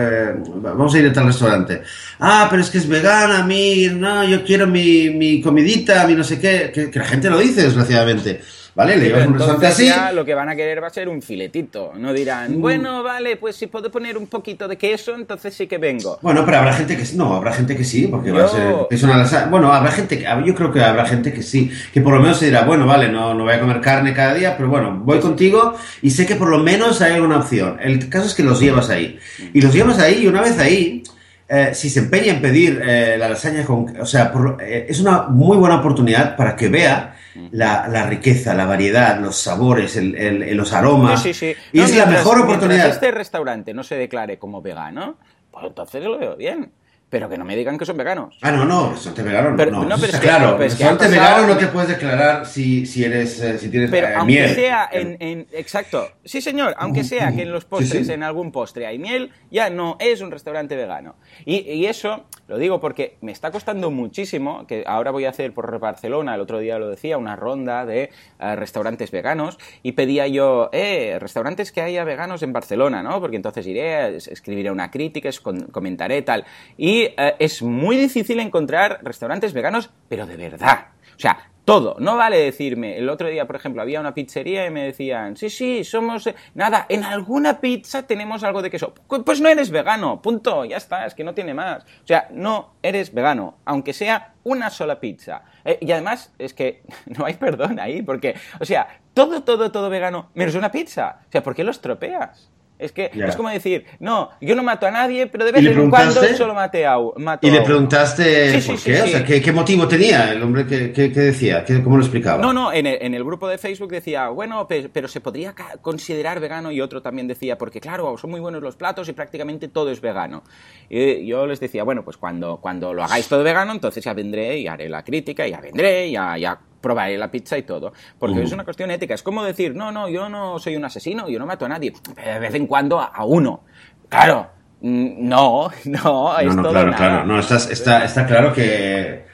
vamos 0.62 0.94
a 0.94 1.00
ir 1.00 1.08
a 1.08 1.14
tal 1.14 1.26
restaurante. 1.26 1.82
Ah, 2.20 2.48
pero 2.52 2.62
es 2.62 2.70
que 2.70 2.78
es 2.78 2.88
vegana, 2.88 3.40
a 3.40 3.46
mí, 3.46 3.88
no, 3.92 4.26
yo 4.26 4.44
quiero 4.44 4.68
mi, 4.68 5.10
mi 5.10 5.42
comidita, 5.42 6.06
mi 6.06 6.14
no 6.14 6.24
sé 6.24 6.38
qué, 6.38 6.70
que, 6.72 6.92
que 6.92 7.00
la 7.00 7.06
gente 7.06 7.32
lo 7.32 7.40
dice, 7.40 7.64
desgraciadamente. 7.64 8.42
¿Vale? 8.80 8.96
Le 8.96 9.08
llevas 9.08 9.28
un 9.28 9.34
restaurante 9.34 9.68
así. 9.68 9.86
Ya 9.88 10.14
lo 10.14 10.24
que 10.24 10.34
van 10.34 10.48
a 10.48 10.56
querer 10.56 10.82
va 10.82 10.88
a 10.88 10.90
ser 10.90 11.10
un 11.10 11.22
filetito. 11.22 11.92
No 11.98 12.14
dirán, 12.14 12.60
mm. 12.60 12.62
bueno, 12.62 13.04
vale, 13.04 13.36
pues 13.36 13.58
si 13.58 13.68
puedo 13.68 13.92
poner 13.92 14.18
un 14.18 14.28
poquito 14.28 14.70
de 14.70 14.78
queso, 14.78 15.16
entonces 15.16 15.54
sí 15.54 15.68
que 15.68 15.78
vengo. 15.78 16.18
Bueno, 16.22 16.46
pero 16.46 16.60
habrá 16.60 16.72
gente 16.72 16.96
que 16.96 17.04
no, 17.16 17.36
habrá 17.36 17.52
gente 17.52 17.76
que 17.76 17.84
sí, 17.84 18.08
porque 18.08 18.30
yo... 18.30 18.36
va 18.36 18.46
a 18.46 18.48
ser 18.48 18.74
es 18.90 19.04
una 19.04 19.18
lasaña. 19.18 19.48
Bueno, 19.48 19.74
habrá 19.74 19.92
gente 19.92 20.18
que, 20.18 20.26
yo 20.46 20.56
creo 20.56 20.72
que 20.72 20.82
habrá 20.82 21.06
gente 21.06 21.34
que 21.34 21.44
sí, 21.44 21.70
que 21.94 22.00
por 22.00 22.14
lo 22.14 22.22
menos 22.22 22.38
se 22.38 22.46
dirá, 22.46 22.62
bueno, 22.62 22.86
vale, 22.86 23.10
no, 23.10 23.34
no 23.34 23.44
voy 23.44 23.52
a 23.52 23.60
comer 23.60 23.82
carne 23.82 24.14
cada 24.14 24.34
día, 24.34 24.56
pero 24.56 24.70
bueno, 24.70 25.02
voy 25.04 25.20
contigo 25.20 25.76
y 26.02 26.12
sé 26.12 26.26
que 26.26 26.36
por 26.36 26.48
lo 26.48 26.60
menos 26.60 27.02
hay 27.02 27.16
alguna 27.16 27.40
opción. 27.40 27.80
El 27.82 28.08
caso 28.08 28.28
es 28.28 28.34
que 28.34 28.44
los 28.44 28.62
llevas 28.62 28.90
ahí. 28.90 29.20
Y 29.54 29.60
los 29.60 29.74
llevas 29.74 30.00
ahí 30.00 30.24
y 30.24 30.28
una 30.28 30.40
vez 30.40 30.58
ahí. 30.58 31.04
Eh, 31.52 31.74
si 31.74 31.90
se 31.90 32.02
empeña 32.02 32.34
en 32.34 32.42
pedir 32.42 32.80
eh, 32.86 33.18
la 33.18 33.28
lasaña 33.28 33.66
con... 33.66 34.00
O 34.00 34.06
sea, 34.06 34.32
por, 34.32 34.62
eh, 34.62 34.86
es 34.88 35.00
una 35.00 35.24
muy 35.24 35.58
buena 35.58 35.80
oportunidad 35.80 36.36
para 36.36 36.56
que 36.56 36.70
vea 36.70 37.16
la, 37.52 37.88
la, 37.88 38.06
riqueza, 38.06 38.54
la 38.54 38.68
variedad, 38.68 39.20
los 39.20 39.36
sabores, 39.36 39.96
el, 39.96 40.16
el, 40.16 40.56
los 40.56 40.74
aromas. 40.74 41.24
Sí, 41.24 41.34
sí, 41.34 41.54
sí. 41.54 41.62
Y 41.74 41.80
no, 41.80 41.86
es 41.86 41.92
mientras, 41.92 42.14
la 42.14 42.20
mejor 42.20 42.42
oportunidad. 42.42 42.90
este 42.90 43.10
restaurante 43.10 43.74
no 43.74 43.84
se 43.84 43.96
declare 43.96 44.38
como 44.38 44.62
vegano, 44.62 45.18
pues 45.50 45.66
entonces 45.66 46.04
lo 46.04 46.20
veo 46.20 46.36
bien. 46.36 46.72
Pero 47.10 47.28
que 47.28 47.38
no 47.38 47.46
me 47.46 47.56
digan 47.56 47.78
que 47.78 47.86
son 47.86 47.98
veganos. 47.98 48.38
Ah, 48.42 48.52
no, 48.52 48.66
no, 48.66 48.92
restaurante 48.92 49.24
vegano 49.24 49.56
pero, 49.58 49.72
no. 49.72 49.84
no 49.84 49.96
pero 49.96 50.14
es 50.14 50.20
que, 50.20 50.28
claro, 50.28 50.58
pues 50.58 50.76
pasado... 50.76 51.10
vegano 51.10 51.48
no 51.48 51.58
te 51.58 51.68
puedes 51.68 51.90
declarar 51.90 52.46
si, 52.46 52.86
si 52.86 53.04
eres, 53.04 53.40
eh, 53.42 53.58
si 53.58 53.70
tienes 53.70 53.90
pero 53.90 54.08
eh, 54.08 54.14
aunque 54.16 54.34
miel. 54.34 54.56
sea 54.56 54.88
en, 54.92 55.18
en, 55.20 55.48
exacto, 55.52 56.08
sí 56.24 56.40
señor, 56.42 56.76
aunque 56.78 57.04
sea 57.04 57.32
que 57.32 57.42
en 57.42 57.52
los 57.52 57.66
postres, 57.66 58.02
sí, 58.02 58.06
sí. 58.06 58.12
en 58.12 58.22
algún 58.22 58.52
postre 58.52 58.86
hay 58.86 59.00
miel, 59.00 59.32
ya 59.50 59.72
no 59.72 59.98
es 60.00 60.22
un 60.22 60.30
restaurante 60.30 60.76
vegano. 60.76 61.16
Y, 61.46 61.58
y, 61.72 61.88
eso 61.88 62.26
lo 62.50 62.58
digo 62.58 62.80
porque 62.80 63.16
me 63.22 63.32
está 63.32 63.52
costando 63.52 63.92
muchísimo, 63.92 64.66
que 64.66 64.84
ahora 64.88 65.12
voy 65.12 65.26
a 65.26 65.30
hacer 65.30 65.54
por 65.54 65.78
Barcelona, 65.78 66.34
el 66.34 66.42
otro 66.42 66.58
día 66.58 66.80
lo 66.80 66.90
decía, 66.90 67.20
una 67.20 67.36
ronda 67.36 67.86
de 67.86 68.10
uh, 68.40 68.56
restaurantes 68.56 69.12
veganos, 69.12 69.60
y 69.84 69.92
pedía 69.92 70.28
yo, 70.28 70.72
eh, 70.74 71.18
restaurantes 71.20 71.72
que 71.72 71.82
haya 71.82 72.04
veganos 72.04 72.42
en 72.42 72.52
Barcelona, 72.52 73.04
¿no? 73.04 73.22
Porque 73.22 73.36
entonces 73.36 73.68
iré, 73.68 74.16
escribiré 74.16 74.72
una 74.72 74.90
crítica, 74.90 75.30
comentaré 75.72 76.24
tal. 76.24 76.44
Y 76.76 77.06
uh, 77.06 77.36
es 77.38 77.62
muy 77.62 77.98
difícil 77.98 78.40
encontrar 78.40 79.00
restaurantes 79.04 79.54
veganos, 79.54 79.92
pero 80.08 80.26
de 80.26 80.36
verdad. 80.36 80.88
O 81.16 81.20
sea, 81.20 81.52
todo. 81.70 81.96
No 82.00 82.18
vale 82.18 82.38
decirme, 82.38 82.98
el 82.98 83.10
otro 83.10 83.28
día, 83.28 83.46
por 83.46 83.56
ejemplo, 83.56 83.82
había 83.82 84.00
una 84.00 84.14
pizzería 84.14 84.66
y 84.66 84.72
me 84.72 84.86
decían, 84.86 85.38
sí, 85.38 85.50
sí, 85.50 85.84
somos... 85.84 86.28
Nada, 86.56 86.88
en 86.90 87.04
alguna 87.04 87.62
pizza 87.62 88.08
tenemos 88.08 88.44
algo 88.44 88.64
de 88.64 88.72
queso. 88.72 88.94
Pues 89.24 89.40
no 89.40 89.50
eres 89.50 89.70
vegano, 89.70 90.20
punto, 90.20 90.66
ya 90.66 90.78
está, 90.78 91.06
es 91.06 91.14
que 91.14 91.24
no 91.24 91.36
tiene 91.36 91.54
más. 91.54 91.84
O 91.84 92.08
sea, 92.08 92.28
no 92.32 92.74
eres 92.82 93.14
vegano, 93.14 93.58
aunque 93.66 93.94
sea 93.94 94.34
una 94.44 94.72
sola 94.72 95.00
pizza. 95.00 95.44
Eh, 95.64 95.78
y 95.82 95.92
además, 95.92 96.34
es 96.40 96.56
que 96.56 96.82
no 97.06 97.26
hay 97.26 97.36
perdón 97.36 97.80
ahí, 97.80 98.02
porque, 98.02 98.36
o 98.60 98.66
sea, 98.66 98.88
todo, 99.14 99.44
todo, 99.44 99.72
todo 99.72 99.92
vegano, 99.92 100.32
menos 100.34 100.56
una 100.56 100.72
pizza. 100.72 101.20
O 101.28 101.32
sea, 101.32 101.44
¿por 101.44 101.54
qué 101.54 101.64
lo 101.64 101.72
estropeas? 101.72 102.50
Es 102.80 102.94
que 102.94 103.12
es 103.14 103.36
como 103.36 103.50
decir, 103.50 103.84
no, 104.00 104.30
yo 104.40 104.56
no 104.56 104.64
mato 104.64 104.88
a 104.88 104.92
nadie, 104.92 105.28
pero 105.28 105.44
de 105.44 105.52
vez 105.52 105.66
en 105.66 105.90
cuando 105.90 106.24
solo 106.38 106.54
mate 106.54 106.86
a, 106.86 106.96
mato 107.18 107.46
¿Y 107.46 107.52
le 107.52 107.60
preguntaste 107.60 108.62
por 108.66 108.82
qué? 108.82 109.02
o 109.02 109.08
sea, 109.08 109.26
¿qué, 109.26 109.52
motivo 109.52 109.86
tenía 109.86 110.32
el 110.32 110.42
hombre 110.42 110.66
que, 110.66 111.10
decía? 111.10 111.66
¿Cómo 111.84 111.98
lo 111.98 112.04
explicaba? 112.04 112.42
No, 112.42 112.54
no, 112.54 112.72
en 112.72 112.86
el, 112.88 113.24
grupo 113.26 113.50
de 113.50 113.58
Facebook 113.58 113.92
decía, 113.92 114.30
bueno, 114.30 114.66
pero, 114.68 115.10
se 115.10 115.20
podría 115.20 115.54
considerar 115.82 116.40
vegano 116.40 116.72
y 116.72 116.80
otro 116.80 117.02
también 117.02 117.28
decía, 117.28 117.58
porque 117.58 117.82
claro, 117.82 118.18
son 118.18 118.32
muy 118.32 118.40
buenos 118.40 118.64
los 118.64 118.78
platos 118.78 119.10
y 119.10 119.14
prácticamente 119.14 119.68
todo 119.68 119.92
es 119.92 120.00
vegano. 120.00 120.44
Y 120.90 121.26
yo 121.28 121.46
les 121.46 121.60
decía, 121.60 121.84
bueno, 121.84 122.06
pues 122.06 122.16
cuando, 122.16 122.62
cuando 122.62 122.94
lo 122.94 123.04
hagáis 123.04 123.28
todo 123.28 123.44
vegano, 123.44 123.74
entonces 123.74 124.02
ya 124.02 124.14
vendré 124.14 124.58
y 124.58 124.68
haré 124.68 124.88
la 124.88 125.04
crítica, 125.04 125.46
ya 125.46 125.60
vendré, 125.60 126.10
ya, 126.10 126.38
ya 126.38 126.58
probaré 126.82 127.18
la 127.18 127.30
pizza 127.30 127.58
y 127.58 127.64
todo. 127.64 127.94
Porque 128.18 128.42
es 128.44 128.52
una 128.52 128.64
cuestión 128.64 128.92
ética. 128.92 129.14
Es 129.14 129.24
como 129.24 129.44
decir, 129.44 129.76
no, 129.76 129.92
no, 129.92 130.10
yo 130.10 130.30
no 130.30 130.60
soy 130.60 130.76
un 130.76 130.86
asesino, 130.86 131.30
yo 131.30 131.40
no 131.40 131.46
mato 131.46 131.66
a 131.66 131.70
nadie. 131.70 131.94
De 132.16 132.40
vez 132.40 132.54
en 132.56 132.68
cuando 132.68 133.00
a 133.00 133.24
uno. 133.26 133.64
Claro, 134.10 134.50
mm, 134.82 135.28
no, 135.28 135.70
no, 135.86 136.02
todo 136.02 136.72
claro, 136.72 136.92
nada. 136.92 136.98
claro. 136.98 137.26
No, 137.26 137.40
está, 137.40 137.58
está, 137.58 138.04
está 138.06 138.26
claro 138.26 138.54
que 138.54 139.29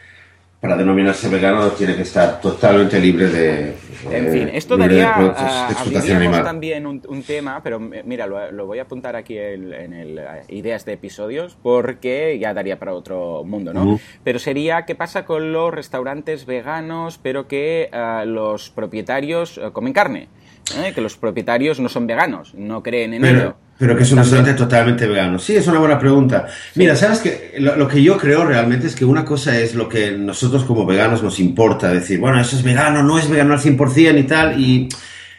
para 0.65 0.77
denominarse 0.77 1.29
vegano 1.29 1.69
tiene 1.71 1.95
que 1.95 2.01
estar 2.01 2.41
totalmente 2.41 2.99
libre 2.99 3.27
de. 3.27 3.75
En 4.11 4.31
fin, 4.31 4.49
esto 4.51 4.77
daría. 4.77 5.13
abriríamos 5.13 6.43
también 6.43 6.85
un, 6.87 7.23
tema, 7.23 7.61
pero 7.63 7.79
mira, 7.79 8.25
lo, 8.27 8.65
voy 8.65 8.79
a 8.79 8.83
apuntar 8.83 9.15
aquí 9.15 9.37
en, 9.37 9.93
el 9.93 10.19
ideas 10.47 10.85
de 10.85 10.93
episodios 10.93 11.55
porque 11.61 12.37
ya 12.39 12.53
daría 12.53 12.79
para 12.79 12.93
otro 12.93 13.43
mundo, 13.43 13.73
¿no? 13.73 13.99
Pero 14.23 14.39
sería 14.39 14.85
qué 14.85 14.95
pasa 14.95 15.25
con 15.25 15.53
los 15.53 15.73
restaurantes 15.73 16.45
veganos, 16.45 17.19
pero 17.21 17.47
que 17.47 17.89
ah, 17.91 18.23
los 18.25 18.69
propietarios 18.71 19.57
eh, 19.57 19.69
comen 19.71 19.93
carne. 19.93 20.27
¿eh? 20.83 20.93
Que 20.93 21.01
los 21.01 21.15
propietarios 21.15 21.79
no 21.79 21.89
son 21.89 22.07
veganos, 22.07 22.55
no 22.55 22.81
creen 22.81 23.13
en 23.13 23.25
ello. 23.25 23.55
Pero 23.77 23.95
que 23.95 24.03
es 24.03 24.11
un 24.11 24.19
restaurante 24.19 24.53
totalmente 24.53 25.05
vegano. 25.05 25.37
Sí, 25.37 25.55
es 25.55 25.67
una 25.67 25.79
buena 25.79 25.99
pregunta. 25.99 26.47
Mira, 26.75 26.95
sabes 26.95 27.19
que 27.19 27.55
lo, 27.59 27.87
que 27.87 28.01
yo 28.01 28.17
creo 28.17 28.45
realmente 28.45 28.87
es 28.87 28.95
que 28.95 29.03
una 29.03 29.25
cosa 29.25 29.57
es 29.59 29.75
lo 29.75 29.89
que 29.89 30.11
nosotros 30.11 30.63
como 30.63 30.85
veganos 30.85 31.21
nos 31.21 31.39
importa, 31.39 31.89
decir, 31.89 32.19
bueno, 32.19 32.39
eso 32.39 32.55
es 32.55 32.63
vegano, 32.63 33.03
no 33.03 33.19
es 33.19 33.29
vegano 33.29 33.53
al 33.53 33.59
100% 33.59 34.19
y 34.19 34.23
tal, 34.23 34.59
y 34.59 34.89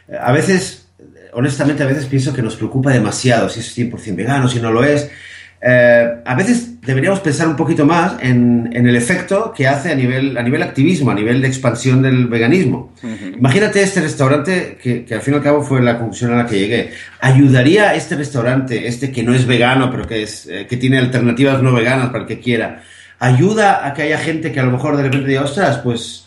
eh, 0.09 0.19
a 0.21 0.33
veces, 0.33 0.88
honestamente, 1.33 1.83
a 1.83 1.87
veces 1.87 2.05
pienso 2.05 2.35
que 2.35 2.43
nos 2.43 2.57
preocupa 2.57 2.90
demasiado 2.90 3.49
si 3.49 3.61
es 3.61 3.78
100% 3.78 4.14
vegano, 4.14 4.49
si 4.49 4.61
no 4.61 4.71
lo 4.71 4.85
es. 4.85 5.11
Eh, 5.60 6.14
a 6.25 6.34
veces 6.34 6.80
deberíamos 6.82 7.20
pensar 7.20 7.48
un 7.48 7.56
poquito 7.56 7.86
más 7.86 8.16
en, 8.20 8.70
el 8.72 8.94
efecto 8.94 9.52
que 9.56 9.66
hace 9.66 9.90
a 9.90 9.94
nivel, 9.94 10.36
a 10.36 10.42
nivel 10.42 10.62
activismo, 10.62 11.10
a 11.10 11.14
nivel 11.14 11.40
de 11.40 11.48
expansión 11.48 12.02
del 12.02 12.26
veganismo. 12.28 12.92
Imagínate 13.36 13.82
este 13.82 14.00
restaurante, 14.00 14.78
que, 14.80 15.06
al 15.12 15.22
fin 15.22 15.34
y 15.34 15.36
al 15.38 15.42
cabo 15.42 15.62
fue 15.62 15.80
la 15.82 15.98
conclusión 15.98 16.32
a 16.32 16.36
la 16.36 16.46
que 16.46 16.58
llegué. 16.58 16.90
¿Ayudaría 17.20 17.94
este 17.94 18.16
restaurante, 18.16 18.86
este 18.86 19.10
que 19.10 19.22
no 19.22 19.34
es 19.34 19.46
vegano, 19.46 19.90
pero 19.90 20.06
que, 20.06 20.22
es, 20.22 20.46
eh, 20.46 20.66
que 20.68 20.76
tiene 20.76 20.98
alternativas 20.98 21.62
no 21.62 21.72
veganas 21.72 22.08
para 22.08 22.20
el 22.20 22.26
que 22.26 22.38
quiera, 22.38 22.82
ayuda 23.18 23.86
a 23.86 23.94
que 23.94 24.02
haya 24.02 24.18
gente 24.18 24.52
que 24.52 24.60
a 24.60 24.64
lo 24.64 24.72
mejor 24.72 24.96
de 24.96 25.04
repente 25.04 25.28
diga, 25.28 25.42
ostras, 25.42 25.78
pues 25.78 26.25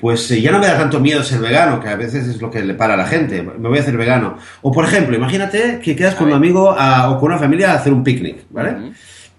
pues 0.00 0.30
eh, 0.30 0.40
ya 0.40 0.50
no 0.50 0.58
me 0.58 0.66
da 0.66 0.78
tanto 0.78 0.98
miedo 0.98 1.22
ser 1.22 1.40
vegano, 1.40 1.80
que 1.80 1.88
a 1.88 1.96
veces 1.96 2.26
es 2.26 2.40
lo 2.40 2.50
que 2.50 2.62
le 2.62 2.74
para 2.74 2.94
a 2.94 2.96
la 2.96 3.06
gente, 3.06 3.42
me 3.42 3.68
voy 3.68 3.78
a 3.78 3.82
hacer 3.82 3.96
vegano. 3.96 4.38
O 4.62 4.72
por 4.72 4.84
ejemplo, 4.84 5.14
imagínate 5.14 5.80
que 5.82 5.94
quedas 5.94 6.14
con 6.14 6.28
un 6.28 6.34
amigo 6.34 6.70
o 6.70 7.18
con 7.18 7.30
una 7.30 7.38
familia 7.38 7.72
a 7.72 7.74
hacer 7.74 7.92
un 7.92 8.02
picnic, 8.02 8.44
¿vale? 8.50 8.92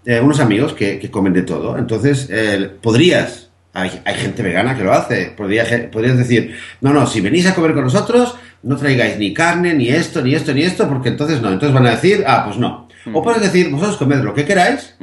Eh, 0.06 0.20
unos 0.20 0.40
amigos 0.40 0.74
que, 0.74 1.10
comen 1.10 1.34
de 1.34 1.42
todo. 1.42 1.78
Entonces, 1.78 2.28
eh, 2.32 2.70
podrías, 2.82 3.50
hay, 3.74 3.90
gente 4.16 4.44
vegana 4.44 4.78
que 4.78 4.84
lo 4.84 4.94
hace, 4.94 5.34
podrías 5.36 6.18
decir, 6.18 6.56
no, 6.82 6.94
no, 6.94 7.08
si 7.08 7.22
venís 7.22 7.48
a 7.48 7.56
comer 7.56 7.74
con 7.74 7.84
nosotros, 7.84 8.36
no 8.64 8.78
traigáis 8.78 9.18
ni 9.18 9.34
carne, 9.34 9.74
ni 9.74 9.90
esto, 9.90 10.22
ni 10.22 10.36
esto, 10.36 10.54
ni 10.54 10.62
esto, 10.62 10.88
porque 10.88 11.10
entonces 11.10 11.42
no. 11.42 11.52
Entonces 11.52 11.74
van 11.74 11.88
a 11.88 11.92
decir, 11.92 12.24
ah, 12.28 12.44
pues 12.46 12.58
no. 12.58 12.88
O 13.14 13.24
puedes 13.24 13.42
decir, 13.42 13.72
vosotros 13.72 13.98
comed 13.98 14.22
lo 14.22 14.34
que 14.36 14.46
queráis, 14.46 14.96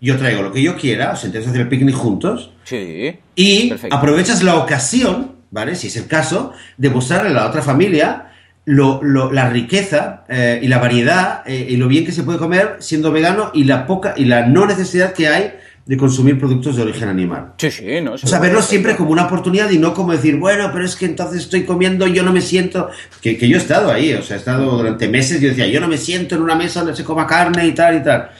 yo 0.00 0.16
traigo 0.16 0.42
lo 0.42 0.52
que 0.52 0.62
yo 0.62 0.76
quiera, 0.76 1.12
os 1.12 1.20
sentéis 1.20 1.46
a 1.46 1.50
hacer 1.50 1.62
el 1.62 1.68
picnic 1.68 1.94
juntos. 1.94 2.52
Sí. 2.64 3.18
Y 3.36 3.72
aprovechas 3.90 4.42
la 4.42 4.56
ocasión, 4.56 5.32
¿vale? 5.50 5.76
Si 5.76 5.88
es 5.88 5.96
el 5.96 6.06
caso, 6.06 6.52
de 6.78 6.90
mostrarle 6.90 7.30
a 7.30 7.32
la 7.32 7.46
otra 7.46 7.62
familia 7.62 8.30
lo, 8.64 9.02
la 9.32 9.50
riqueza 9.50 10.24
eh, 10.28 10.60
y 10.62 10.68
la 10.68 10.78
variedad 10.78 11.42
eh, 11.46 11.66
y 11.68 11.76
lo 11.76 11.88
bien 11.88 12.04
que 12.04 12.12
se 12.12 12.22
puede 12.22 12.38
comer 12.38 12.76
siendo 12.78 13.10
vegano 13.10 13.50
y 13.54 13.64
la 13.64 13.86
poca 13.86 14.14
y 14.16 14.26
la 14.26 14.46
no 14.46 14.66
necesidad 14.66 15.12
que 15.12 15.28
hay 15.28 15.54
de 15.86 15.96
consumir 15.96 16.38
productos 16.38 16.76
de 16.76 16.82
origen 16.82 17.08
animal. 17.08 17.54
Sí, 17.58 17.70
sí, 17.70 18.00
no. 18.00 18.12
O 18.12 18.18
sea, 18.18 18.38
verlo 18.38 18.62
siempre 18.62 18.94
como 18.94 19.10
una 19.10 19.24
oportunidad 19.24 19.68
y 19.70 19.78
no 19.78 19.92
como 19.92 20.12
decir, 20.12 20.36
bueno, 20.36 20.70
pero 20.72 20.84
es 20.84 20.94
que 20.94 21.06
entonces 21.06 21.42
estoy 21.42 21.64
comiendo, 21.64 22.06
yo 22.06 22.22
no 22.22 22.32
me 22.32 22.42
siento. 22.42 22.90
Que, 23.20 23.36
que 23.36 23.48
yo 23.48 23.56
he 23.56 23.60
estado 23.60 23.90
ahí, 23.90 24.12
o 24.14 24.22
sea, 24.22 24.36
he 24.36 24.38
estado 24.38 24.76
durante 24.76 25.08
meses, 25.08 25.40
yo 25.40 25.48
decía, 25.48 25.66
yo 25.66 25.80
no 25.80 25.88
me 25.88 25.96
siento 25.96 26.36
en 26.36 26.42
una 26.42 26.54
mesa 26.54 26.80
donde 26.80 26.96
se 26.96 27.02
coma 27.02 27.26
carne 27.26 27.66
y 27.66 27.72
tal 27.72 27.96
y 27.96 28.04
tal. 28.04 28.30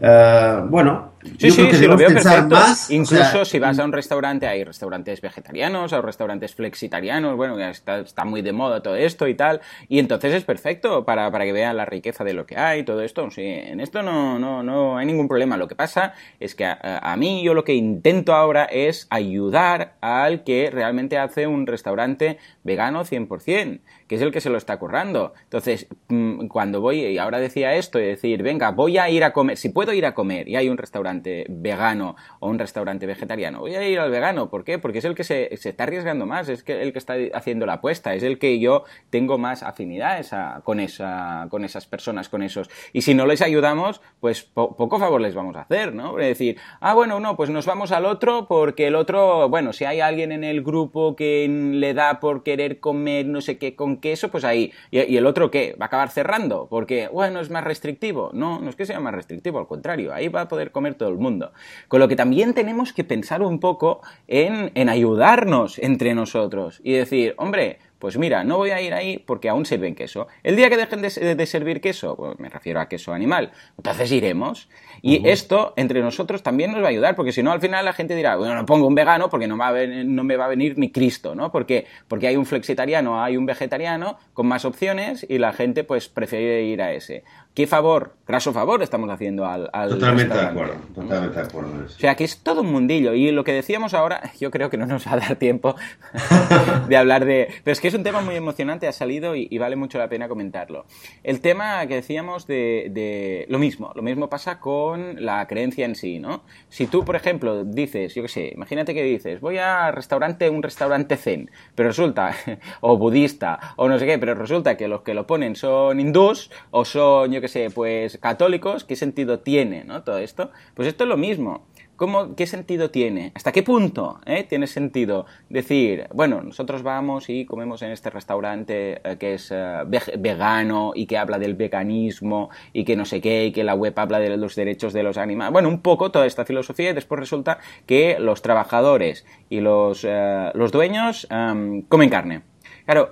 Uh, 0.00 0.68
bueno, 0.68 1.12
Sí, 1.38 1.50
sí, 1.50 1.68
sí, 1.72 1.86
lo 1.86 1.96
veo 1.96 2.08
perfecto. 2.08 2.56
Incluso 2.90 3.44
si 3.44 3.58
vas 3.58 3.78
a 3.78 3.84
un 3.84 3.92
restaurante, 3.92 4.46
hay 4.46 4.64
restaurantes 4.64 5.20
vegetarianos, 5.20 5.92
hay 5.92 6.00
restaurantes 6.00 6.54
flexitarianos, 6.54 7.36
bueno, 7.36 7.58
está, 7.58 8.00
está 8.00 8.24
muy 8.24 8.42
de 8.42 8.52
moda 8.52 8.82
todo 8.82 8.96
esto 8.96 9.28
y 9.28 9.34
tal, 9.34 9.60
y 9.88 9.98
entonces 9.98 10.34
es 10.34 10.44
perfecto 10.44 11.04
para, 11.04 11.30
para 11.30 11.44
que 11.44 11.52
vean 11.52 11.76
la 11.76 11.84
riqueza 11.84 12.24
de 12.24 12.32
lo 12.32 12.46
que 12.46 12.56
hay, 12.56 12.84
todo 12.84 13.02
esto. 13.02 13.30
Sí, 13.30 13.42
en 13.44 13.80
esto 13.80 14.02
no, 14.02 14.38
no, 14.38 14.62
no 14.62 14.98
hay 14.98 15.06
ningún 15.06 15.28
problema. 15.28 15.56
Lo 15.56 15.68
que 15.68 15.74
pasa 15.74 16.14
es 16.40 16.54
que 16.54 16.64
a, 16.64 16.78
a 17.02 17.16
mí 17.16 17.42
yo 17.42 17.54
lo 17.54 17.64
que 17.64 17.74
intento 17.74 18.34
ahora 18.34 18.64
es 18.64 19.06
ayudar 19.10 19.94
al 20.00 20.44
que 20.44 20.70
realmente 20.70 21.18
hace 21.18 21.46
un 21.46 21.66
restaurante 21.66 22.38
vegano 22.62 23.04
100%, 23.04 23.80
que 24.06 24.14
es 24.14 24.22
el 24.22 24.32
que 24.32 24.40
se 24.40 24.50
lo 24.50 24.58
está 24.58 24.78
currando. 24.78 25.34
Entonces, 25.44 25.86
mm, 26.08 26.46
cuando 26.46 26.80
voy, 26.80 27.04
y 27.04 27.18
ahora 27.18 27.38
decía 27.38 27.74
esto, 27.74 27.98
y 27.98 28.06
decir, 28.06 28.42
venga, 28.42 28.70
voy 28.70 28.98
a 28.98 29.08
ir 29.10 29.24
a 29.24 29.32
comer, 29.32 29.56
si 29.56 29.68
puedo 29.70 29.92
ir 29.92 30.06
a 30.06 30.14
comer 30.14 30.48
y 30.48 30.56
hay 30.56 30.68
un 30.68 30.78
restaurante 30.78 31.17
vegano 31.48 32.16
o 32.40 32.48
un 32.48 32.58
restaurante 32.58 33.06
vegetariano. 33.06 33.60
Voy 33.60 33.74
a 33.74 33.86
ir 33.86 33.98
al 33.98 34.10
vegano. 34.10 34.50
¿Por 34.50 34.64
qué? 34.64 34.78
Porque 34.78 34.98
es 34.98 35.04
el 35.04 35.14
que 35.14 35.24
se, 35.24 35.52
está 35.52 35.84
arriesgando 35.84 36.26
más, 36.26 36.48
es 36.48 36.62
que 36.62 36.82
el 36.82 36.92
que 36.92 36.98
está 36.98 37.14
haciendo 37.34 37.66
la 37.66 37.74
apuesta, 37.74 38.14
es 38.14 38.22
el 38.22 38.38
que 38.38 38.58
yo 38.58 38.84
tengo 39.10 39.38
más 39.38 39.62
afinidad 39.62 40.24
con, 40.64 40.80
esa, 40.80 41.46
con 41.50 41.64
esas 41.64 41.86
personas, 41.86 42.28
con 42.28 42.42
esos. 42.42 42.70
Y 42.92 43.02
si 43.02 43.14
no 43.14 43.26
les 43.26 43.42
ayudamos, 43.42 44.00
pues 44.20 44.42
poco 44.42 44.98
favor 44.98 45.20
les 45.20 45.34
vamos 45.34 45.56
a 45.56 45.62
hacer, 45.62 45.94
¿no? 45.94 46.18
Es 46.18 46.26
decir, 46.26 46.58
ah, 46.80 46.94
bueno, 46.94 47.20
no, 47.20 47.36
pues 47.36 47.50
nos 47.50 47.66
vamos 47.66 47.92
al 47.92 48.04
otro 48.04 48.46
porque 48.48 48.86
el 48.86 48.94
otro, 48.94 49.48
bueno, 49.48 49.72
si 49.72 49.84
hay 49.84 50.00
alguien 50.00 50.32
en 50.32 50.44
el 50.44 50.62
grupo 50.62 51.16
que 51.16 51.48
le 51.48 51.94
da 51.94 52.20
por 52.20 52.42
querer 52.42 52.80
comer 52.80 53.26
no 53.26 53.40
sé 53.40 53.58
qué 53.58 53.74
con 53.74 53.98
queso, 53.98 54.30
pues 54.30 54.44
ahí. 54.44 54.72
¿Y, 54.90 55.00
y 55.00 55.16
el 55.16 55.26
otro 55.26 55.50
qué? 55.50 55.76
¿Va 55.80 55.86
a 55.86 55.88
acabar 55.88 56.10
cerrando? 56.10 56.66
Porque, 56.68 57.08
bueno, 57.08 57.40
es 57.40 57.50
más 57.50 57.64
restrictivo. 57.64 58.30
No, 58.32 58.60
no 58.60 58.70
es 58.70 58.76
que 58.76 58.86
sea 58.86 59.00
más 59.00 59.14
restrictivo, 59.14 59.58
al 59.58 59.66
contrario, 59.66 60.12
ahí 60.12 60.28
va 60.28 60.42
a 60.42 60.48
poder 60.48 60.72
comer 60.72 60.94
todo 60.98 61.08
el 61.08 61.16
mundo. 61.16 61.52
Con 61.88 62.00
lo 62.00 62.08
que 62.08 62.16
también 62.16 62.52
tenemos 62.52 62.92
que 62.92 63.04
pensar 63.04 63.40
un 63.42 63.60
poco 63.60 64.02
en, 64.26 64.70
en 64.74 64.88
ayudarnos 64.88 65.78
entre 65.78 66.14
nosotros 66.14 66.80
y 66.84 66.92
decir, 66.92 67.34
hombre, 67.38 67.78
pues 67.98 68.16
mira, 68.16 68.44
no 68.44 68.56
voy 68.56 68.70
a 68.70 68.80
ir 68.80 68.94
ahí 68.94 69.18
porque 69.18 69.48
aún 69.48 69.66
sirven 69.66 69.94
queso. 69.94 70.28
El 70.42 70.56
día 70.56 70.70
que 70.70 70.76
dejen 70.76 71.02
de, 71.02 71.46
servir 71.46 71.80
queso, 71.80 72.16
pues 72.16 72.38
me 72.38 72.48
refiero 72.48 72.80
a 72.80 72.88
queso 72.88 73.12
animal, 73.12 73.50
entonces 73.76 74.12
iremos. 74.12 74.68
Y 75.02 75.28
esto 75.28 75.74
entre 75.76 76.00
nosotros 76.00 76.42
también 76.42 76.72
nos 76.72 76.82
va 76.82 76.86
a 76.86 76.90
ayudar, 76.90 77.16
porque 77.16 77.32
si 77.32 77.42
no, 77.42 77.52
al 77.52 77.60
final 77.60 77.84
la 77.84 77.92
gente 77.92 78.14
dirá, 78.14 78.36
bueno, 78.36 78.54
no 78.54 78.66
pongo 78.66 78.86
un 78.86 78.94
vegano 78.94 79.28
porque 79.30 79.46
no, 79.46 79.56
va 79.56 79.68
a 79.68 79.86
no 79.86 80.24
me 80.24 80.36
va 80.36 80.46
a 80.46 80.48
venir 80.48 80.78
ni 80.78 80.90
Cristo, 80.90 81.34
¿no? 81.34 81.52
Porque, 81.52 81.86
porque 82.08 82.28
hay 82.28 82.36
un 82.36 82.46
flexitariano, 82.46 83.22
hay 83.22 83.36
un 83.36 83.46
vegetariano 83.46 84.18
con 84.32 84.46
más 84.46 84.64
opciones 84.64 85.26
y 85.28 85.38
la 85.38 85.52
gente 85.52 85.84
pues 85.84 86.08
prefiere 86.08 86.64
ir 86.64 86.82
a 86.82 86.92
ese. 86.92 87.24
¿Qué 87.58 87.66
favor, 87.66 88.14
graso 88.24 88.52
favor 88.52 88.84
estamos 88.84 89.10
haciendo 89.10 89.44
al... 89.44 89.68
totalmente 89.88 90.32
de 90.32 90.46
acuerdo, 90.46 90.74
totalmente 90.94 91.40
de 91.40 91.44
acuerdo. 91.44 91.86
O 91.86 91.88
sea, 91.88 92.14
que 92.14 92.22
es 92.22 92.38
todo 92.38 92.60
un 92.60 92.70
mundillo. 92.70 93.14
Y 93.14 93.32
lo 93.32 93.42
que 93.42 93.52
decíamos 93.52 93.94
ahora, 93.94 94.30
yo 94.40 94.52
creo 94.52 94.70
que 94.70 94.76
no 94.76 94.86
nos 94.86 95.04
va 95.04 95.14
a 95.14 95.16
dar 95.16 95.34
tiempo 95.34 95.74
de 96.88 96.96
hablar 96.96 97.24
de... 97.24 97.48
Pero 97.64 97.72
es 97.72 97.80
que 97.80 97.87
es 97.88 97.94
un 97.94 98.02
tema 98.02 98.20
muy 98.20 98.36
emocionante, 98.36 98.86
ha 98.86 98.92
salido 98.92 99.34
y, 99.34 99.56
vale 99.58 99.76
mucho 99.76 99.98
la 99.98 100.08
pena 100.08 100.28
comentarlo. 100.28 100.84
El 101.22 101.40
tema 101.40 101.86
que 101.86 101.96
decíamos 101.96 102.46
de, 102.46 102.88
de, 102.90 103.46
Lo 103.48 103.58
mismo, 103.58 103.92
lo 103.94 104.02
mismo 104.02 104.28
pasa 104.28 104.60
con 104.60 105.24
la 105.24 105.46
creencia 105.46 105.86
en 105.86 105.94
sí, 105.94 106.18
¿no? 106.18 106.42
Si 106.68 106.86
tú, 106.86 107.04
por 107.04 107.16
ejemplo, 107.16 107.64
dices, 107.64 108.14
yo 108.14 108.22
qué 108.22 108.28
sé, 108.28 108.52
imagínate 108.54 108.94
que 108.94 109.02
dices, 109.02 109.40
voy 109.40 109.58
a 109.58 109.90
restaurante, 109.90 110.50
un 110.50 110.62
restaurante 110.62 111.16
zen, 111.16 111.50
pero 111.74 111.88
resulta, 111.88 112.34
o 112.80 112.98
budista, 112.98 113.74
o 113.76 113.88
no 113.88 113.98
sé 113.98 114.06
qué, 114.06 114.18
pero 114.18 114.34
resulta 114.34 114.76
que 114.76 114.86
los 114.86 115.02
que 115.02 115.14
lo 115.14 115.26
ponen 115.26 115.56
son 115.56 115.98
hindús, 115.98 116.50
o 116.70 116.84
son, 116.84 117.32
yo 117.32 117.40
qué 117.40 117.48
sé, 117.48 117.70
pues 117.70 118.18
católicos, 118.18 118.84
¿qué 118.84 118.96
sentido 118.96 119.40
tiene, 119.40 119.84
¿no? 119.84 120.02
Todo 120.02 120.18
esto. 120.18 120.50
Pues 120.74 120.88
esto 120.88 121.04
es 121.04 121.08
lo 121.08 121.16
mismo. 121.16 121.66
¿Cómo, 121.98 122.36
¿Qué 122.36 122.46
sentido 122.46 122.92
tiene? 122.92 123.32
¿Hasta 123.34 123.50
qué 123.50 123.64
punto 123.64 124.20
eh, 124.24 124.44
tiene 124.44 124.68
sentido 124.68 125.26
decir, 125.48 126.06
bueno, 126.14 126.40
nosotros 126.42 126.84
vamos 126.84 127.28
y 127.28 127.44
comemos 127.44 127.82
en 127.82 127.90
este 127.90 128.08
restaurante 128.08 129.00
eh, 129.02 129.16
que 129.18 129.34
es 129.34 129.50
eh, 129.50 129.82
vegano 130.16 130.92
y 130.94 131.06
que 131.06 131.18
habla 131.18 131.40
del 131.40 131.56
veganismo 131.56 132.50
y 132.72 132.84
que 132.84 132.94
no 132.94 133.04
sé 133.04 133.20
qué, 133.20 133.46
y 133.46 133.52
que 133.52 133.64
la 133.64 133.74
web 133.74 133.94
habla 133.96 134.20
de 134.20 134.36
los 134.36 134.54
derechos 134.54 134.92
de 134.92 135.02
los 135.02 135.18
animales? 135.18 135.52
Bueno, 135.52 135.68
un 135.68 135.82
poco 135.82 136.12
toda 136.12 136.26
esta 136.26 136.44
filosofía 136.44 136.90
y 136.90 136.94
después 136.94 137.18
resulta 137.18 137.58
que 137.84 138.20
los 138.20 138.42
trabajadores 138.42 139.26
y 139.50 139.58
los, 139.58 140.06
los 140.54 140.70
dueños 140.70 141.26
em, 141.30 141.82
comen 141.82 142.10
carne. 142.10 142.42
Claro, 142.84 143.10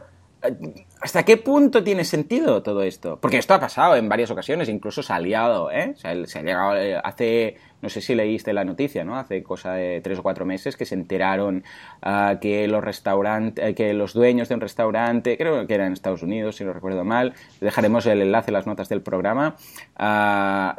¿Hasta 1.00 1.24
qué 1.24 1.36
punto 1.36 1.82
tiene 1.82 2.04
sentido 2.04 2.62
todo 2.62 2.82
esto? 2.82 3.18
Porque 3.20 3.38
esto 3.38 3.54
ha 3.54 3.60
pasado 3.60 3.96
en 3.96 4.08
varias 4.08 4.30
ocasiones, 4.30 4.68
incluso 4.68 5.02
se 5.02 5.12
ha 5.12 5.18
liado, 5.18 5.70
¿eh? 5.70 5.94
se 5.96 6.08
ha 6.08 6.42
llegado 6.42 7.00
hace 7.02 7.56
no 7.82 7.88
sé 7.88 8.00
si 8.00 8.14
leíste 8.14 8.52
la 8.52 8.64
noticia, 8.64 9.04
¿no? 9.04 9.16
Hace 9.16 9.42
cosa 9.42 9.74
de 9.74 10.00
tres 10.00 10.18
o 10.18 10.22
cuatro 10.22 10.44
meses 10.44 10.76
que 10.76 10.84
se 10.84 10.94
enteraron 10.94 11.64
uh, 12.04 12.38
que 12.40 12.66
los 12.68 12.82
restaurantes, 12.82 13.64
eh, 13.64 13.74
que 13.74 13.92
los 13.92 14.14
dueños 14.14 14.48
de 14.48 14.54
un 14.54 14.60
restaurante, 14.60 15.36
creo 15.36 15.66
que 15.66 15.74
era 15.74 15.86
en 15.86 15.92
Estados 15.92 16.22
Unidos, 16.22 16.56
si 16.56 16.64
no 16.64 16.72
recuerdo 16.72 17.04
mal, 17.04 17.34
dejaremos 17.60 18.06
el 18.06 18.22
enlace 18.22 18.50
en 18.50 18.54
las 18.54 18.66
notas 18.66 18.88
del 18.88 19.02
programa, 19.02 19.56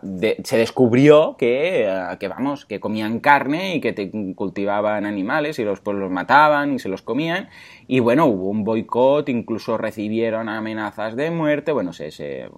de, 0.02 0.38
se 0.44 0.58
descubrió 0.58 1.36
que, 1.38 1.88
uh, 1.88 2.18
que, 2.18 2.28
vamos, 2.28 2.66
que 2.66 2.80
comían 2.80 3.20
carne 3.20 3.76
y 3.76 3.82
que 3.82 4.34
cultivaban 4.36 5.06
animales 5.06 5.60
y 5.60 5.64
los, 5.64 5.80
pues, 5.82 5.98
los 5.98 6.12
mataban 6.12 6.74
y 6.74 6.80
se 6.80 6.90
los 6.90 7.02
comían. 7.02 7.50
Y 7.88 8.00
bueno, 8.00 8.26
hubo 8.26 8.50
un 8.50 8.66
boicot, 8.66 9.30
incluso 9.30 9.78
recibieron 9.78 10.50
amenazas 10.50 11.16
de 11.16 11.32
muerte, 11.32 11.72
bueno, 11.72 11.94
se, 11.94 12.12
se, 12.12 12.50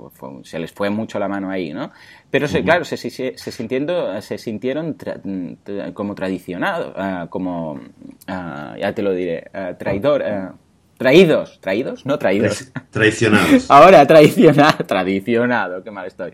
se 0.43 0.60
les 0.60 0.72
fue 0.72 0.89
mucho 0.89 1.19
la 1.19 1.27
mano 1.27 1.51
ahí, 1.51 1.72
¿no? 1.72 1.91
Pero 2.31 2.48
se, 2.48 2.63
claro, 2.63 2.86
se, 2.86 2.95
se, 2.98 3.09
se, 3.09 3.51
sintiendo, 3.51 4.21
se 4.21 4.38
sintieron 4.38 4.95
tra, 4.95 5.19
tra, 5.63 5.93
como 5.93 6.13
tradicionados, 6.13 6.93
uh, 6.95 7.27
como, 7.29 7.74
uh, 7.74 8.77
ya 8.77 8.93
te 8.93 9.01
lo 9.01 9.13
diré, 9.13 9.50
uh, 9.53 9.75
traidor, 9.77 10.24
traídos, 10.98 11.59
traídos, 11.59 12.05
no 12.05 12.19
traídos. 12.19 12.71
Traicionados. 12.91 13.65
Ahora, 13.71 14.05
traicionado, 14.07 14.86
tradicionado, 14.86 15.83
qué 15.83 15.89
mal 15.89 16.05
estoy. 16.05 16.33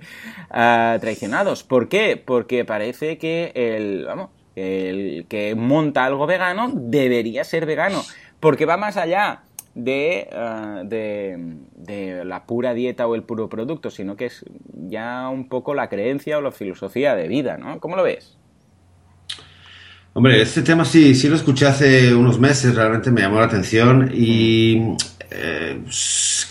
traicionados, 0.50 1.64
¿por 1.64 1.88
qué? 1.88 2.22
Porque 2.24 2.66
parece 2.66 3.18
que 3.18 3.54
el, 3.56 4.04
vamos, 4.06 4.32
el 4.58 5.26
que 5.30 5.56
monta 5.56 6.04
algo 6.04 6.28
vegano 6.28 6.72
debería 6.74 7.46
ser 7.46 7.66
vegano, 7.66 8.04
porque 8.42 8.66
va 8.66 8.76
más 8.76 8.98
allá 8.98 9.44
de, 9.76 10.30
uh, 10.32 10.88
de, 10.88 11.58
de, 11.76 12.26
la 12.26 12.46
pura 12.46 12.74
dieta 12.74 13.06
o 13.06 13.14
el 13.14 13.24
puro 13.24 13.50
producto, 13.50 13.92
sino 13.92 14.16
que 14.16 14.26
es 14.26 14.44
ya 14.74 15.30
un 15.30 15.48
poco 15.48 15.76
la 15.76 15.90
creencia 15.90 16.38
o 16.38 16.42
la 16.42 16.52
filosofía 16.52 17.16
de 17.16 17.28
vida, 17.28 17.58
¿no? 17.58 17.80
¿Cómo 17.80 17.96
lo 17.96 18.04
ves? 18.04 18.38
Hombre, 20.14 20.42
este 20.42 20.62
tema 20.62 20.86
sí, 20.86 21.14
sí 21.14 21.28
lo 21.28 21.36
escuché 21.36 21.66
hace 21.68 22.16
unos 22.16 22.40
meses, 22.40 22.74
realmente 22.74 23.12
me 23.12 23.20
llamó 23.20 23.40
la 23.40 23.48
atención 23.48 24.10
y 24.14 24.96
eh, 25.30 25.82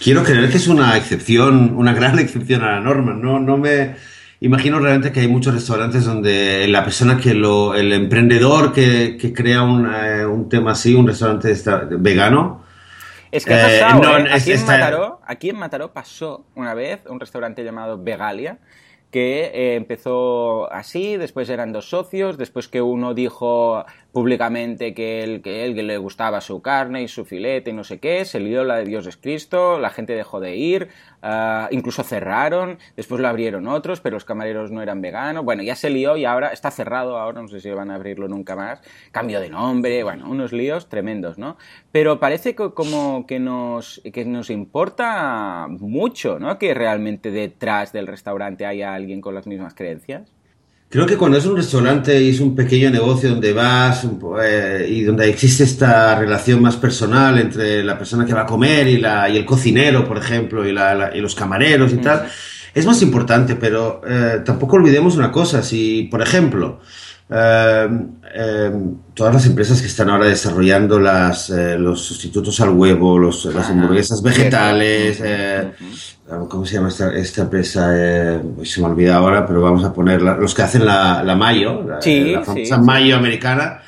quiero 0.02 0.22
creer 0.22 0.50
que 0.50 0.58
es 0.58 0.68
una 0.68 0.94
excepción, 0.98 1.74
una 1.74 1.94
gran 1.94 2.18
excepción 2.20 2.62
a 2.62 2.72
la 2.72 2.80
norma, 2.80 3.14
no, 3.14 3.40
no 3.40 3.56
me 3.56 3.96
imagino 4.40 4.78
realmente 4.80 5.12
que 5.12 5.20
hay 5.20 5.28
muchos 5.28 5.54
restaurantes 5.54 6.04
donde 6.04 6.68
la 6.68 6.84
persona 6.84 7.16
que 7.16 7.32
lo, 7.32 7.74
el 7.74 7.90
emprendedor 7.94 8.74
que, 8.74 9.16
que 9.18 9.32
crea 9.32 9.62
un, 9.62 9.86
eh, 9.86 10.26
un, 10.26 10.50
tema 10.50 10.72
así, 10.72 10.94
un 10.94 11.06
restaurante 11.06 11.56
vegano, 11.96 12.63
es 13.36 13.44
que 13.44 13.54
ha 13.54 13.62
pasado, 13.62 13.98
eh, 13.98 14.02
no, 14.02 14.18
¿eh? 14.18 14.30
Aquí, 14.32 14.52
es, 14.52 14.60
en 14.60 14.66
Mataró, 14.66 15.20
aquí, 15.26 15.50
en 15.50 15.56
Mataró, 15.56 15.92
pasó 15.92 16.46
una 16.54 16.74
vez 16.74 17.00
un 17.08 17.20
restaurante 17.20 17.64
llamado 17.64 18.02
Vegalia 18.02 18.58
que 19.10 19.44
eh, 19.54 19.74
empezó 19.76 20.72
así, 20.72 21.16
después 21.16 21.48
eran 21.48 21.72
dos 21.72 21.88
socios, 21.88 22.36
después 22.36 22.66
que 22.66 22.82
uno 22.82 23.14
dijo 23.14 23.84
públicamente 24.14 24.94
que 24.94 25.24
él, 25.24 25.42
que 25.42 25.64
él 25.64 25.74
le 25.74 25.98
gustaba 25.98 26.40
su 26.40 26.62
carne 26.62 27.02
y 27.02 27.08
su 27.08 27.24
filete 27.24 27.70
y 27.70 27.72
no 27.72 27.82
sé 27.82 27.98
qué, 27.98 28.24
se 28.24 28.38
lió 28.38 28.62
la 28.62 28.76
de 28.76 28.84
Dios 28.84 29.08
es 29.08 29.16
Cristo, 29.16 29.80
la 29.80 29.90
gente 29.90 30.14
dejó 30.14 30.38
de 30.38 30.54
ir, 30.54 30.88
uh, 31.24 31.66
incluso 31.72 32.04
cerraron, 32.04 32.78
después 32.96 33.20
lo 33.20 33.26
abrieron 33.26 33.66
otros, 33.66 34.00
pero 34.00 34.14
los 34.14 34.24
camareros 34.24 34.70
no 34.70 34.82
eran 34.82 35.00
veganos, 35.00 35.44
bueno, 35.44 35.64
ya 35.64 35.74
se 35.74 35.90
lió 35.90 36.16
y 36.16 36.26
ahora 36.26 36.52
está 36.52 36.70
cerrado, 36.70 37.18
ahora 37.18 37.42
no 37.42 37.48
sé 37.48 37.58
si 37.58 37.68
van 37.70 37.90
a 37.90 37.96
abrirlo 37.96 38.28
nunca 38.28 38.54
más, 38.54 38.82
cambio 39.10 39.40
de 39.40 39.50
nombre, 39.50 40.04
bueno, 40.04 40.30
unos 40.30 40.52
líos 40.52 40.88
tremendos, 40.88 41.36
¿no? 41.36 41.56
Pero 41.90 42.20
parece 42.20 42.54
que 42.54 42.70
como 42.70 43.26
que 43.26 43.40
nos, 43.40 44.00
que 44.12 44.24
nos 44.24 44.48
importa 44.48 45.66
mucho, 45.68 46.38
¿no? 46.38 46.56
Que 46.56 46.72
realmente 46.72 47.32
detrás 47.32 47.92
del 47.92 48.06
restaurante 48.06 48.64
haya 48.64 48.94
alguien 48.94 49.20
con 49.20 49.34
las 49.34 49.48
mismas 49.48 49.74
creencias. 49.74 50.32
Creo 50.88 51.06
que 51.06 51.16
cuando 51.16 51.38
es 51.38 51.46
un 51.46 51.56
restaurante 51.56 52.22
y 52.22 52.30
es 52.30 52.38
un 52.38 52.54
pequeño 52.54 52.88
negocio 52.88 53.30
donde 53.30 53.52
vas 53.52 54.06
eh, 54.42 54.86
y 54.88 55.02
donde 55.02 55.28
existe 55.28 55.64
esta 55.64 56.16
relación 56.16 56.62
más 56.62 56.76
personal 56.76 57.36
entre 57.38 57.82
la 57.82 57.98
persona 57.98 58.24
que 58.24 58.32
va 58.32 58.42
a 58.42 58.46
comer 58.46 58.86
y, 58.86 58.98
la, 58.98 59.28
y 59.28 59.36
el 59.36 59.44
cocinero, 59.44 60.06
por 60.06 60.18
ejemplo, 60.18 60.66
y, 60.66 60.72
la, 60.72 60.94
la, 60.94 61.16
y 61.16 61.20
los 61.20 61.34
camareros 61.34 61.92
y 61.92 61.96
mm. 61.96 62.00
tal, 62.00 62.28
es 62.74 62.86
más 62.86 63.02
importante, 63.02 63.56
pero 63.56 64.02
eh, 64.06 64.42
tampoco 64.44 64.76
olvidemos 64.76 65.16
una 65.16 65.30
cosa, 65.30 65.62
si, 65.62 66.08
por 66.10 66.22
ejemplo, 66.22 66.80
eh, 67.30 68.72
todas 69.14 69.34
las 69.34 69.46
empresas 69.46 69.80
que 69.80 69.86
están 69.86 70.10
ahora 70.10 70.26
desarrollando 70.26 70.98
las, 70.98 71.50
los 71.50 72.00
sustitutos 72.00 72.60
al 72.60 72.70
huevo, 72.70 73.18
los, 73.18 73.44
las 73.46 73.70
hamburguesas 73.70 74.22
vegetales, 74.22 75.20
¿Cómo 76.48 76.64
se 76.64 76.74
llama 76.74 76.88
esta, 76.88 77.14
esta 77.14 77.42
empresa? 77.42 77.90
Eh, 77.94 78.40
se 78.62 78.80
me 78.80 78.86
olvida 78.86 79.16
ahora, 79.16 79.46
pero 79.46 79.60
vamos 79.60 79.84
a 79.84 79.92
poner 79.92 80.22
la, 80.22 80.36
los 80.36 80.54
que 80.54 80.62
hacen 80.62 80.86
la, 80.86 81.22
la 81.22 81.36
mayo, 81.36 81.82
la, 81.86 82.00
sí, 82.00 82.32
la 82.32 82.42
famosa 82.42 82.76
sí, 82.76 82.82
mayo 82.82 83.16
americana, 83.16 83.82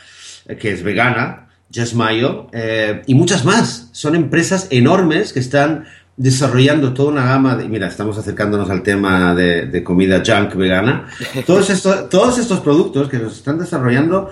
eh, 0.47 0.57
que 0.57 0.71
es 0.73 0.83
vegana, 0.83 1.49
Just 1.75 1.95
Mayo, 1.95 2.49
eh, 2.53 3.03
y 3.07 3.15
muchas 3.15 3.47
más. 3.47 3.89
Son 3.93 4.15
empresas 4.15 4.67
enormes 4.71 5.33
que 5.33 5.41
están 5.41 5.87
desarrollando 6.17 6.95
toda 6.95 7.13
una 7.13 7.25
gama 7.27 7.57
de... 7.57 7.69
Mira, 7.69 7.89
estamos 7.89 8.17
acercándonos 8.17 8.71
al 8.71 8.83
tema 8.83 9.35
de, 9.35 9.67
de 9.67 9.85
comida 9.85 10.23
junk 10.25 10.55
vegana. 10.55 11.09
Todos, 11.47 11.71
estos, 11.71 12.09
todos 12.09 12.39
estos 12.39 12.61
productos 12.61 13.09
que 13.09 13.19
nos 13.19 13.37
están 13.37 13.59
desarrollando, 13.59 14.31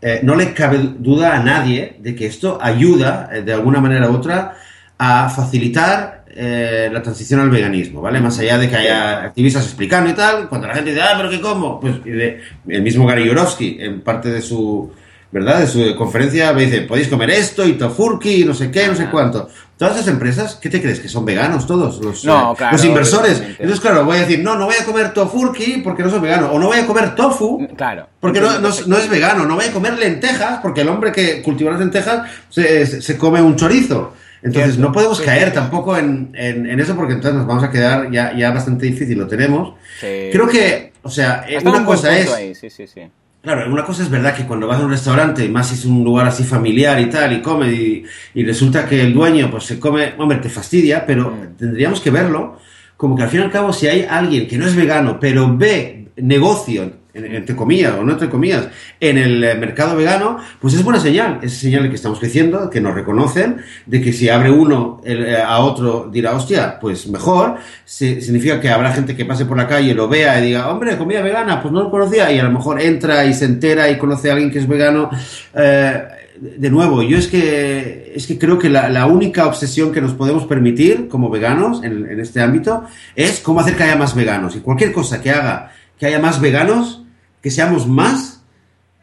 eh, 0.00 0.20
no 0.22 0.34
le 0.34 0.52
cabe 0.52 0.78
duda 0.98 1.36
a 1.36 1.42
nadie 1.42 1.96
de 2.00 2.14
que 2.14 2.26
esto 2.26 2.58
ayuda, 2.60 3.30
eh, 3.32 3.42
de 3.42 3.52
alguna 3.52 3.80
manera 3.80 4.10
u 4.10 4.14
otra, 4.16 4.56
a 4.98 5.28
facilitar 5.30 6.24
eh, 6.34 6.90
la 6.92 7.02
transición 7.02 7.40
al 7.40 7.50
veganismo, 7.50 8.00
¿vale? 8.00 8.20
Más 8.20 8.38
allá 8.38 8.58
de 8.58 8.68
que 8.68 8.76
haya 8.76 9.24
activistas 9.24 9.64
explicando 9.64 10.10
y 10.10 10.14
tal, 10.14 10.48
cuando 10.48 10.66
la 10.66 10.74
gente 10.74 10.90
dice, 10.90 11.02
ah, 11.02 11.14
pero 11.16 11.30
¿qué 11.30 11.40
como? 11.40 11.78
Pues 11.78 11.96
el 12.04 12.82
mismo 12.82 13.06
Gary 13.06 13.26
Yourofsky, 13.26 13.78
en 13.80 14.00
parte 14.00 14.30
de 14.30 14.42
su, 14.42 14.92
¿verdad? 15.30 15.60
De 15.60 15.66
su 15.66 15.94
conferencia, 15.96 16.52
me 16.52 16.66
dice, 16.66 16.82
podéis 16.82 17.08
comer 17.08 17.30
esto 17.30 17.66
y 17.66 17.72
tofurki 17.72 18.42
y 18.42 18.44
no 18.44 18.54
sé 18.54 18.70
qué, 18.70 18.86
no 18.88 18.94
sé 18.94 19.08
cuánto. 19.10 19.48
Todas 19.82 19.96
esas 19.96 20.10
empresas, 20.10 20.54
¿qué 20.62 20.70
te 20.70 20.80
crees? 20.80 21.00
¿Que 21.00 21.08
son 21.08 21.24
veganos 21.24 21.66
todos? 21.66 22.00
Los, 22.00 22.24
no, 22.24 22.52
eh, 22.52 22.56
claro, 22.56 22.76
los 22.76 22.84
inversores. 22.84 23.40
Entonces, 23.40 23.80
claro, 23.80 24.04
voy 24.04 24.18
a 24.18 24.20
decir, 24.20 24.38
no, 24.38 24.54
no 24.54 24.66
voy 24.66 24.76
a 24.80 24.84
comer 24.84 25.12
tofurki 25.12 25.78
porque 25.82 26.04
no 26.04 26.10
soy 26.10 26.20
vegano. 26.20 26.52
O 26.52 26.58
no 26.60 26.68
voy 26.68 26.78
a 26.78 26.86
comer 26.86 27.16
tofu 27.16 27.66
claro. 27.76 28.06
porque 28.20 28.40
no, 28.40 28.60
no, 28.60 28.68
no, 28.86 28.96
es 28.96 29.10
vegano. 29.10 29.44
No 29.44 29.56
voy 29.56 29.64
a 29.64 29.72
comer 29.72 29.98
lentejas 29.98 30.60
porque 30.62 30.82
el 30.82 30.88
hombre 30.88 31.10
que 31.10 31.42
cultiva 31.42 31.72
las 31.72 31.80
lentejas 31.80 32.30
se, 32.48 33.02
se 33.02 33.18
come 33.18 33.42
un 33.42 33.56
chorizo. 33.56 34.14
Entonces 34.40 34.78
no 34.78 34.92
podemos 34.92 35.20
caer 35.20 35.52
tampoco 35.52 35.96
en, 35.96 36.30
en, 36.36 36.70
en, 36.70 36.78
eso 36.78 36.94
porque 36.94 37.14
entonces 37.14 37.38
nos 37.38 37.48
vamos 37.48 37.64
a 37.64 37.70
quedar 37.70 38.08
ya, 38.12 38.36
ya 38.36 38.52
bastante 38.52 38.86
difícil, 38.86 39.18
lo 39.18 39.26
tenemos. 39.26 39.74
Sí. 39.98 40.28
Creo 40.30 40.46
que, 40.46 40.92
o 41.02 41.10
sea, 41.10 41.44
Hasta 41.56 41.68
una 41.68 41.78
un 41.78 41.86
cosa 41.86 42.16
es... 42.16 42.32
Ahí. 42.32 42.54
Sí, 42.54 42.70
sí, 42.70 42.86
sí. 42.86 43.02
Claro, 43.42 43.72
una 43.72 43.84
cosa 43.84 44.04
es 44.04 44.08
verdad 44.08 44.36
que 44.36 44.46
cuando 44.46 44.68
vas 44.68 44.80
a 44.80 44.84
un 44.84 44.90
restaurante, 44.90 45.44
y 45.44 45.48
más 45.48 45.68
si 45.68 45.74
es 45.74 45.84
un 45.84 46.04
lugar 46.04 46.28
así 46.28 46.44
familiar 46.44 47.00
y 47.00 47.10
tal, 47.10 47.32
y 47.32 47.42
come, 47.42 47.72
y, 47.72 48.04
y 48.34 48.44
resulta 48.44 48.86
que 48.86 49.02
el 49.02 49.12
dueño 49.12 49.50
pues 49.50 49.64
se 49.64 49.80
come, 49.80 50.14
hombre, 50.16 50.38
te 50.38 50.48
fastidia, 50.48 51.04
pero 51.04 51.30
mm. 51.30 51.56
tendríamos 51.56 52.00
que 52.00 52.10
verlo 52.10 52.58
como 53.02 53.16
que 53.16 53.24
al 53.24 53.30
fin 53.30 53.40
y 53.40 53.42
al 53.42 53.50
cabo 53.50 53.72
si 53.72 53.88
hay 53.88 54.06
alguien 54.08 54.46
que 54.46 54.56
no 54.56 54.64
es 54.64 54.76
vegano, 54.76 55.18
pero 55.18 55.56
ve 55.56 56.06
negocio 56.14 57.01
entre 57.14 57.54
comillas 57.54 57.94
o 57.98 58.04
no 58.04 58.12
entre 58.12 58.28
comillas, 58.28 58.68
en 58.98 59.18
el 59.18 59.44
eh, 59.44 59.54
mercado 59.54 59.96
vegano, 59.96 60.38
pues 60.60 60.74
es 60.74 60.82
buena 60.82 61.00
señal. 61.00 61.40
Es 61.42 61.54
señal 61.54 61.88
que 61.88 61.96
estamos 61.96 62.18
creciendo, 62.18 62.70
que 62.70 62.80
nos 62.80 62.94
reconocen, 62.94 63.58
de 63.86 64.00
que 64.00 64.12
si 64.12 64.28
abre 64.28 64.50
uno 64.50 65.00
eh, 65.04 65.36
a 65.44 65.60
otro 65.60 66.08
dirá, 66.10 66.34
hostia, 66.34 66.78
pues 66.80 67.06
mejor. 67.08 67.56
Significa 67.84 68.60
que 68.60 68.70
habrá 68.70 68.92
gente 68.92 69.14
que 69.14 69.24
pase 69.24 69.44
por 69.44 69.56
la 69.56 69.66
calle, 69.66 69.94
lo 69.94 70.08
vea 70.08 70.40
y 70.40 70.46
diga, 70.46 70.70
hombre, 70.70 70.96
comida 70.96 71.20
vegana, 71.20 71.60
pues 71.60 71.72
no 71.72 71.82
lo 71.82 71.90
conocía. 71.90 72.32
Y 72.32 72.38
a 72.38 72.44
lo 72.44 72.50
mejor 72.50 72.80
entra 72.80 73.24
y 73.24 73.34
se 73.34 73.44
entera 73.44 73.90
y 73.90 73.98
conoce 73.98 74.30
a 74.30 74.32
alguien 74.32 74.50
que 74.50 74.58
es 74.58 74.68
vegano. 74.68 75.10
Eh, 75.54 76.02
de 76.40 76.70
nuevo, 76.70 77.02
yo 77.02 77.18
es 77.18 77.28
que, 77.28 78.14
es 78.16 78.26
que 78.26 78.38
creo 78.38 78.58
que 78.58 78.68
la, 78.68 79.06
única 79.06 79.46
obsesión 79.46 79.92
que 79.92 80.00
nos 80.00 80.14
podemos 80.14 80.46
permitir 80.46 81.06
como 81.06 81.30
veganos 81.30 81.84
en 81.84 82.18
este 82.18 82.40
ámbito 82.40 82.84
es 83.14 83.38
cómo 83.40 83.60
hacer 83.60 83.76
que 83.76 83.84
haya 83.84 83.96
más 83.96 84.14
veganos. 84.16 84.56
Y 84.56 84.60
cualquier 84.60 84.92
cosa 84.92 85.20
que 85.20 85.30
haga 85.30 85.70
que 86.02 86.06
haya 86.06 86.18
más 86.18 86.40
veganos, 86.40 87.01
que 87.42 87.50
seamos 87.50 87.88
más, 87.88 88.42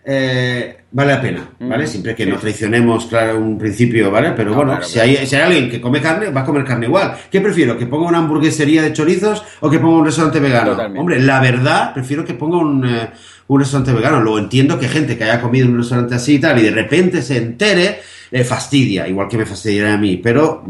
eh, 0.05 0.77
vale 0.91 1.11
la 1.11 1.21
pena, 1.21 1.49
¿vale? 1.59 1.85
Siempre 1.85 2.15
que 2.15 2.25
no 2.25 2.37
traicionemos, 2.37 3.05
claro, 3.05 3.37
un 3.37 3.57
principio, 3.57 4.09
¿vale? 4.09 4.31
Pero 4.31 4.51
no, 4.51 4.55
bueno, 4.55 4.71
claro, 4.71 4.85
si, 4.85 4.99
hay, 4.99 5.27
si, 5.27 5.35
hay, 5.35 5.41
alguien 5.41 5.69
que 5.69 5.81
come 5.81 6.01
carne, 6.01 6.29
va 6.29 6.41
a 6.41 6.45
comer 6.45 6.63
carne 6.63 6.87
igual. 6.87 7.15
¿Qué 7.29 7.41
prefiero? 7.41 7.77
¿Que 7.77 7.85
ponga 7.85 8.07
una 8.07 8.19
hamburguesería 8.19 8.81
de 8.81 8.93
chorizos 8.93 9.43
o 9.59 9.69
que 9.69 9.77
ponga 9.77 9.97
un 9.97 10.05
restaurante 10.05 10.39
vegano? 10.39 10.71
Totalmente. 10.71 10.99
Hombre, 10.99 11.21
la 11.21 11.39
verdad, 11.41 11.93
prefiero 11.93 12.23
que 12.23 12.33
ponga 12.33 12.57
un, 12.57 12.85
uh, 12.85 13.07
un 13.49 13.59
restaurante 13.59 13.93
vegano. 13.93 14.21
Luego 14.21 14.39
entiendo 14.39 14.79
que 14.79 14.87
gente 14.87 15.17
que 15.17 15.25
haya 15.25 15.41
comido 15.41 15.65
en 15.65 15.73
un 15.73 15.79
restaurante 15.79 16.15
así 16.15 16.35
y 16.35 16.39
tal 16.39 16.57
y 16.59 16.63
de 16.63 16.71
repente 16.71 17.21
se 17.21 17.37
entere 17.37 17.99
le 18.31 18.43
fastidia, 18.43 19.07
igual 19.07 19.27
que 19.27 19.37
me 19.37 19.45
fastidiaría 19.45 19.93
a 19.93 19.97
mí, 19.97 20.17
pero 20.17 20.63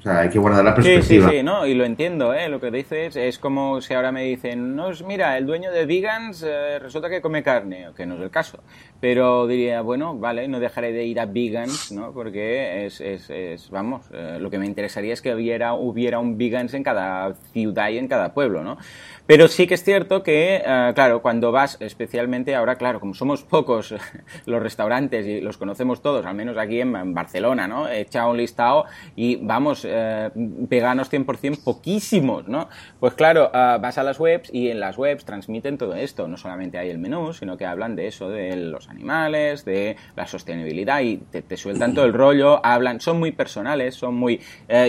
o 0.00 0.02
sea, 0.02 0.20
hay 0.20 0.30
que 0.30 0.38
guardar 0.38 0.64
la 0.64 0.74
perspectiva. 0.74 1.28
Sí, 1.28 1.32
sí, 1.32 1.38
sí, 1.38 1.42
no, 1.42 1.66
y 1.66 1.74
lo 1.74 1.84
entiendo, 1.84 2.32
¿eh? 2.32 2.48
Lo 2.48 2.58
que 2.58 2.70
dices 2.70 3.16
es 3.16 3.38
como 3.38 3.80
si 3.80 3.94
ahora 3.94 4.10
me 4.10 4.24
dicen, 4.24 4.74
no, 4.74 4.90
mira, 5.06 5.36
el 5.36 5.46
dueño 5.46 5.70
de 5.70 5.84
Vegans 5.84 6.42
eh, 6.42 6.78
resulta 6.78 7.10
que 7.10 7.20
come 7.20 7.42
carne, 7.42 7.88
que 7.94 8.06
no 8.06 8.14
es 8.14 8.22
el 8.22 8.30
caso. 8.30 8.60
Pero 8.98 9.46
diría, 9.46 9.82
bueno, 9.82 10.16
vale, 10.16 10.48
no 10.48 10.58
dejaré 10.58 10.92
de 10.92 11.04
ir 11.04 11.20
a 11.20 11.26
Vegans, 11.26 11.92
¿no? 11.92 12.12
Porque 12.12 12.86
es, 12.86 13.00
es, 13.00 13.28
es 13.30 13.70
vamos, 13.70 14.06
eh, 14.12 14.38
lo 14.40 14.50
que 14.50 14.58
me 14.58 14.66
interesaría 14.66 15.12
es 15.12 15.22
que 15.22 15.34
hubiera, 15.34 15.74
hubiera 15.74 16.18
un 16.18 16.38
Vegans 16.38 16.74
en 16.74 16.82
cada 16.82 17.34
ciudad 17.52 17.90
y 17.90 17.98
en 17.98 18.08
cada 18.08 18.34
pueblo, 18.34 18.64
¿no? 18.64 18.78
Pero 19.26 19.46
sí 19.46 19.68
que 19.68 19.74
es 19.74 19.84
cierto 19.84 20.24
que, 20.24 20.56
eh, 20.56 20.92
claro, 20.92 21.22
cuando 21.22 21.52
vas, 21.52 21.76
especialmente 21.78 22.56
ahora, 22.56 22.74
claro, 22.74 22.98
como 22.98 23.14
somos 23.14 23.44
pocos 23.44 23.94
los 24.46 24.60
restaurantes 24.60 25.24
y 25.24 25.40
los 25.40 25.56
conocemos 25.56 26.02
todos, 26.02 26.26
al 26.26 26.34
menos 26.34 26.56
aquí 26.56 26.79
en, 26.80 27.14
Barcelona, 27.14 27.68
¿no? 27.68 27.88
He 27.88 28.00
echado 28.00 28.30
un 28.30 28.36
listado 28.36 28.84
y 29.16 29.36
vamos, 29.36 29.86
eh, 29.88 30.30
veganos 30.34 31.10
100% 31.10 31.62
poquísimos, 31.62 32.48
¿no? 32.48 32.68
Pues 32.98 33.14
claro, 33.14 33.50
eh, 33.52 33.78
vas 33.80 33.98
a 33.98 34.02
las 34.02 34.18
webs 34.18 34.50
y 34.52 34.68
en 34.68 34.80
las 34.80 34.98
webs 34.98 35.24
transmiten 35.24 35.78
todo 35.78 35.94
esto. 35.94 36.28
No 36.28 36.36
solamente 36.36 36.78
hay 36.78 36.90
el 36.90 36.98
menú, 36.98 37.32
sino 37.32 37.56
que 37.56 37.66
hablan 37.66 37.96
de 37.96 38.06
eso, 38.06 38.28
de 38.28 38.56
los 38.56 38.88
animales, 38.88 39.64
de 39.64 39.96
la 40.16 40.26
sostenibilidad 40.26 41.00
y 41.00 41.18
te, 41.18 41.42
te 41.42 41.56
sueltan 41.56 41.94
todo 41.94 42.04
el 42.04 42.12
rollo, 42.12 42.64
hablan, 42.64 43.00
son 43.00 43.18
muy 43.18 43.32
personales, 43.32 43.94
son 43.94 44.14
muy 44.14 44.40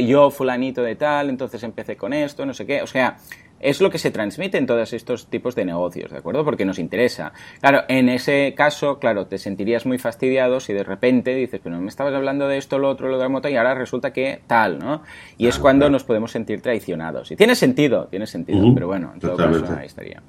yo 0.06 0.30
fulanito 0.32 0.84
de 0.84 0.96
tal, 0.96 1.30
entonces 1.30 1.64
empecé 1.64 1.98
con 1.98 2.14
esto, 2.14 2.46
no 2.46 2.54
sé 2.54 2.66
qué. 2.66 2.82
O 2.82 2.88
sea, 2.88 3.18
es 3.62 3.82
lo 3.82 3.90
que 3.90 3.98
se 3.98 4.12
transmite 4.12 4.58
en 4.58 4.66
todos 4.66 4.94
estos 4.94 5.28
tipos 5.28 5.56
de 5.56 5.66
negocios, 5.66 6.12
¿de 6.12 6.18
acuerdo? 6.18 6.44
Porque 6.44 6.66
nos 6.66 6.80
interesa. 6.80 7.32
Claro, 7.60 7.84
en 7.88 8.10
ese 8.10 8.54
caso, 8.56 9.00
claro, 9.00 9.28
te 9.28 9.38
sentirías 9.38 9.86
muy 9.86 9.98
fastidiado 9.98 10.60
si 10.60 10.74
de 10.74 10.84
repente 10.84 11.36
dices, 11.36 11.60
pero 11.64 11.76
no 11.76 11.82
me 11.82 11.90
estabas 11.90 12.14
hablando 12.14 12.48
de 12.48 12.58
esto, 12.58 12.80
lo 12.80 12.90
otro, 12.90 13.08
lo 13.08 13.18
de 13.18 13.24
la 13.24 13.30
moto, 13.30 13.50
y 13.50 13.56
ahora 13.56 13.76
resulta 13.76 14.12
que 14.12 14.42
tal, 14.48 14.80
¿no? 14.80 15.04
Y 15.38 15.48
es 15.48 15.60
cuando 15.60 15.90
nos 15.90 16.04
podemos 16.04 16.32
sentir 16.32 16.62
traicionados. 16.62 17.32
Y 17.32 17.36
tiene 17.36 17.56
sentido, 17.56 18.08
tiene 18.08 18.28
sentido, 18.28 18.74
pero 18.74 18.88
bueno, 18.88 19.12
en 19.14 19.20
todo 19.20 19.38
caso, 19.38 19.66
ahí 19.78 19.86
estaría. 19.86 20.22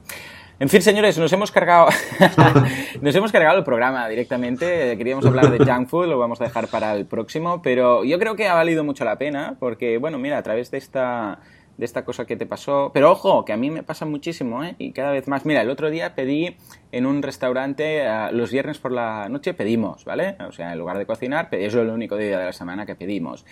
En 0.61 0.69
fin, 0.69 0.81
señores, 0.81 1.19
nos 1.19 1.33
hemos 1.33 1.51
cargado 1.51 1.89
nos 3.01 3.15
hemos 3.17 3.33
cargado 3.33 3.59
el 3.59 3.65
programa 3.65 4.09
directamente. 4.09 4.97
Queríamos 4.97 5.27
hablar 5.27 5.51
de 5.51 5.59
junk 5.65 5.89
food, 5.89 6.07
lo 6.07 6.19
vamos 6.19 6.41
a 6.41 6.45
dejar 6.45 6.69
para 6.69 6.95
el 6.95 7.07
próximo, 7.07 7.61
pero 7.63 8.05
yo 8.05 8.19
creo 8.19 8.37
que 8.37 8.47
ha 8.47 8.55
valido 8.55 8.85
mucho 8.85 9.05
la 9.05 9.17
pena 9.17 9.57
porque, 9.59 9.99
bueno, 9.99 10.19
mira, 10.19 10.39
a 10.39 10.43
través 10.43 10.71
de 10.71 10.79
esta 10.79 11.41
de 11.77 11.85
esta 11.85 12.05
cosa 12.05 12.27
que 12.27 12.37
te 12.37 12.47
pasó. 12.47 12.91
Pero 12.93 13.11
ojo, 13.11 13.45
que 13.45 13.53
a 13.53 13.57
mí 13.57 13.71
me 13.71 13.83
pasa 13.83 14.05
muchísimo, 14.05 14.63
¿eh? 14.65 14.75
Y 14.79 14.93
cada 14.93 15.11
vez 15.11 15.29
más. 15.29 15.45
Mira, 15.45 15.63
el 15.63 15.71
otro 15.71 15.91
día 15.91 16.15
pedí 16.15 16.57
en 16.91 17.07
un 17.07 17.23
restaurante, 17.23 18.05
eh, 18.05 18.29
los 18.33 18.53
viernes 18.53 18.79
por 18.79 18.93
la 18.93 19.29
noche 19.29 19.55
pedimos, 19.55 20.05
¿vale? 20.05 20.37
O 20.47 20.53
sea, 20.53 20.73
en 20.73 20.79
lugar 20.79 20.99
de 20.99 21.07
cocinar, 21.07 21.49
es 21.53 21.75
el 21.75 21.89
único 21.89 22.17
día 22.17 22.39
de 22.39 22.45
la 22.47 22.53
semana 22.53 22.87
que 22.87 22.95
pedimos. 22.95 23.45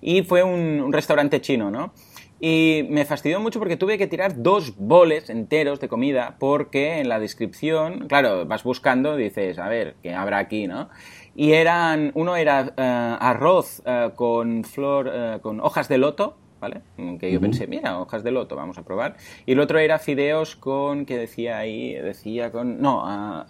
Y 0.00 0.22
fue 0.22 0.42
un, 0.42 0.92
restaurante 0.92 1.40
chino, 1.40 1.70
¿no? 1.70 1.92
Y 2.38 2.86
me 2.90 3.04
fastidió 3.04 3.40
mucho 3.40 3.58
porque 3.58 3.76
tuve 3.76 3.96
que 3.96 4.06
tirar 4.06 4.42
dos 4.42 4.76
boles 4.76 5.30
enteros 5.30 5.80
de 5.80 5.88
comida 5.88 6.36
porque 6.38 7.00
en 7.00 7.08
la 7.08 7.18
descripción, 7.18 8.08
claro, 8.08 8.44
vas 8.44 8.62
buscando, 8.62 9.16
dices, 9.16 9.58
a 9.58 9.68
ver, 9.68 9.96
¿qué 10.02 10.14
habrá 10.14 10.38
aquí, 10.38 10.66
no? 10.66 10.88
Y 11.34 11.52
eran, 11.52 12.12
uno 12.14 12.36
era 12.36 12.72
eh, 12.76 13.16
arroz 13.20 13.82
eh, 13.84 14.10
con 14.14 14.64
flor, 14.64 15.40
con 15.42 15.60
hojas 15.60 15.88
de 15.88 15.98
loto, 15.98 16.36
¿vale? 16.60 16.82
Que 17.18 17.32
yo 17.32 17.40
pensé, 17.40 17.66
mira, 17.66 17.98
hojas 17.98 18.22
de 18.22 18.30
loto, 18.30 18.56
vamos 18.56 18.78
a 18.78 18.82
probar. 18.82 19.16
Y 19.44 19.52
el 19.52 19.60
otro 19.60 19.78
era 19.78 19.98
fideos 19.98 20.56
con, 20.56 21.06
¿qué 21.06 21.18
decía 21.18 21.58
ahí? 21.58 21.94
Decía 21.94 22.50
con, 22.50 22.80
no, 22.80 23.04
uh, 23.04 23.44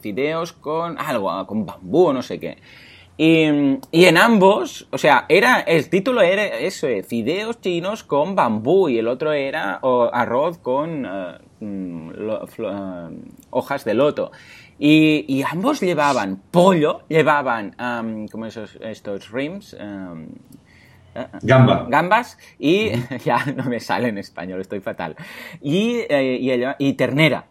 fideos 0.00 0.52
con 0.52 0.98
algo, 0.98 1.46
con 1.46 1.66
bambú 1.66 2.06
o 2.06 2.12
no 2.12 2.22
sé 2.22 2.38
qué. 2.40 2.58
Y, 3.18 3.46
y, 3.92 4.04
en 4.04 4.18
ambos, 4.18 4.88
o 4.90 4.98
sea, 4.98 5.24
era 5.30 5.60
el 5.60 5.88
título 5.88 6.20
era 6.20 6.44
eso, 6.58 6.86
eh, 6.86 7.02
fideos 7.02 7.62
chinos 7.62 8.04
con 8.04 8.34
bambú 8.34 8.90
y 8.90 8.98
el 8.98 9.08
otro 9.08 9.32
era 9.32 9.80
arroz 10.12 10.58
con 10.58 11.06
uh, 11.06 11.38
mm, 11.60 12.10
uh, 12.10 13.10
hojas 13.50 13.86
de 13.86 13.94
loto. 13.94 14.32
Y, 14.78 15.24
y, 15.28 15.42
ambos 15.42 15.80
llevaban 15.80 16.42
pollo, 16.50 17.00
llevaban, 17.08 17.74
um, 17.80 18.28
como 18.28 18.44
esos, 18.44 18.76
estos 18.82 19.30
rims, 19.30 19.74
um, 19.80 20.26
Gamba. 21.42 21.86
Gambas 21.88 22.38
y 22.58 22.90
ya 23.24 23.44
no 23.56 23.64
me 23.64 23.80
sale 23.80 24.08
en 24.08 24.18
español, 24.18 24.60
estoy 24.60 24.80
fatal. 24.80 25.16
Y, 25.60 26.00
eh, 26.08 26.74
y, 26.78 26.92
ternera. 26.94 27.46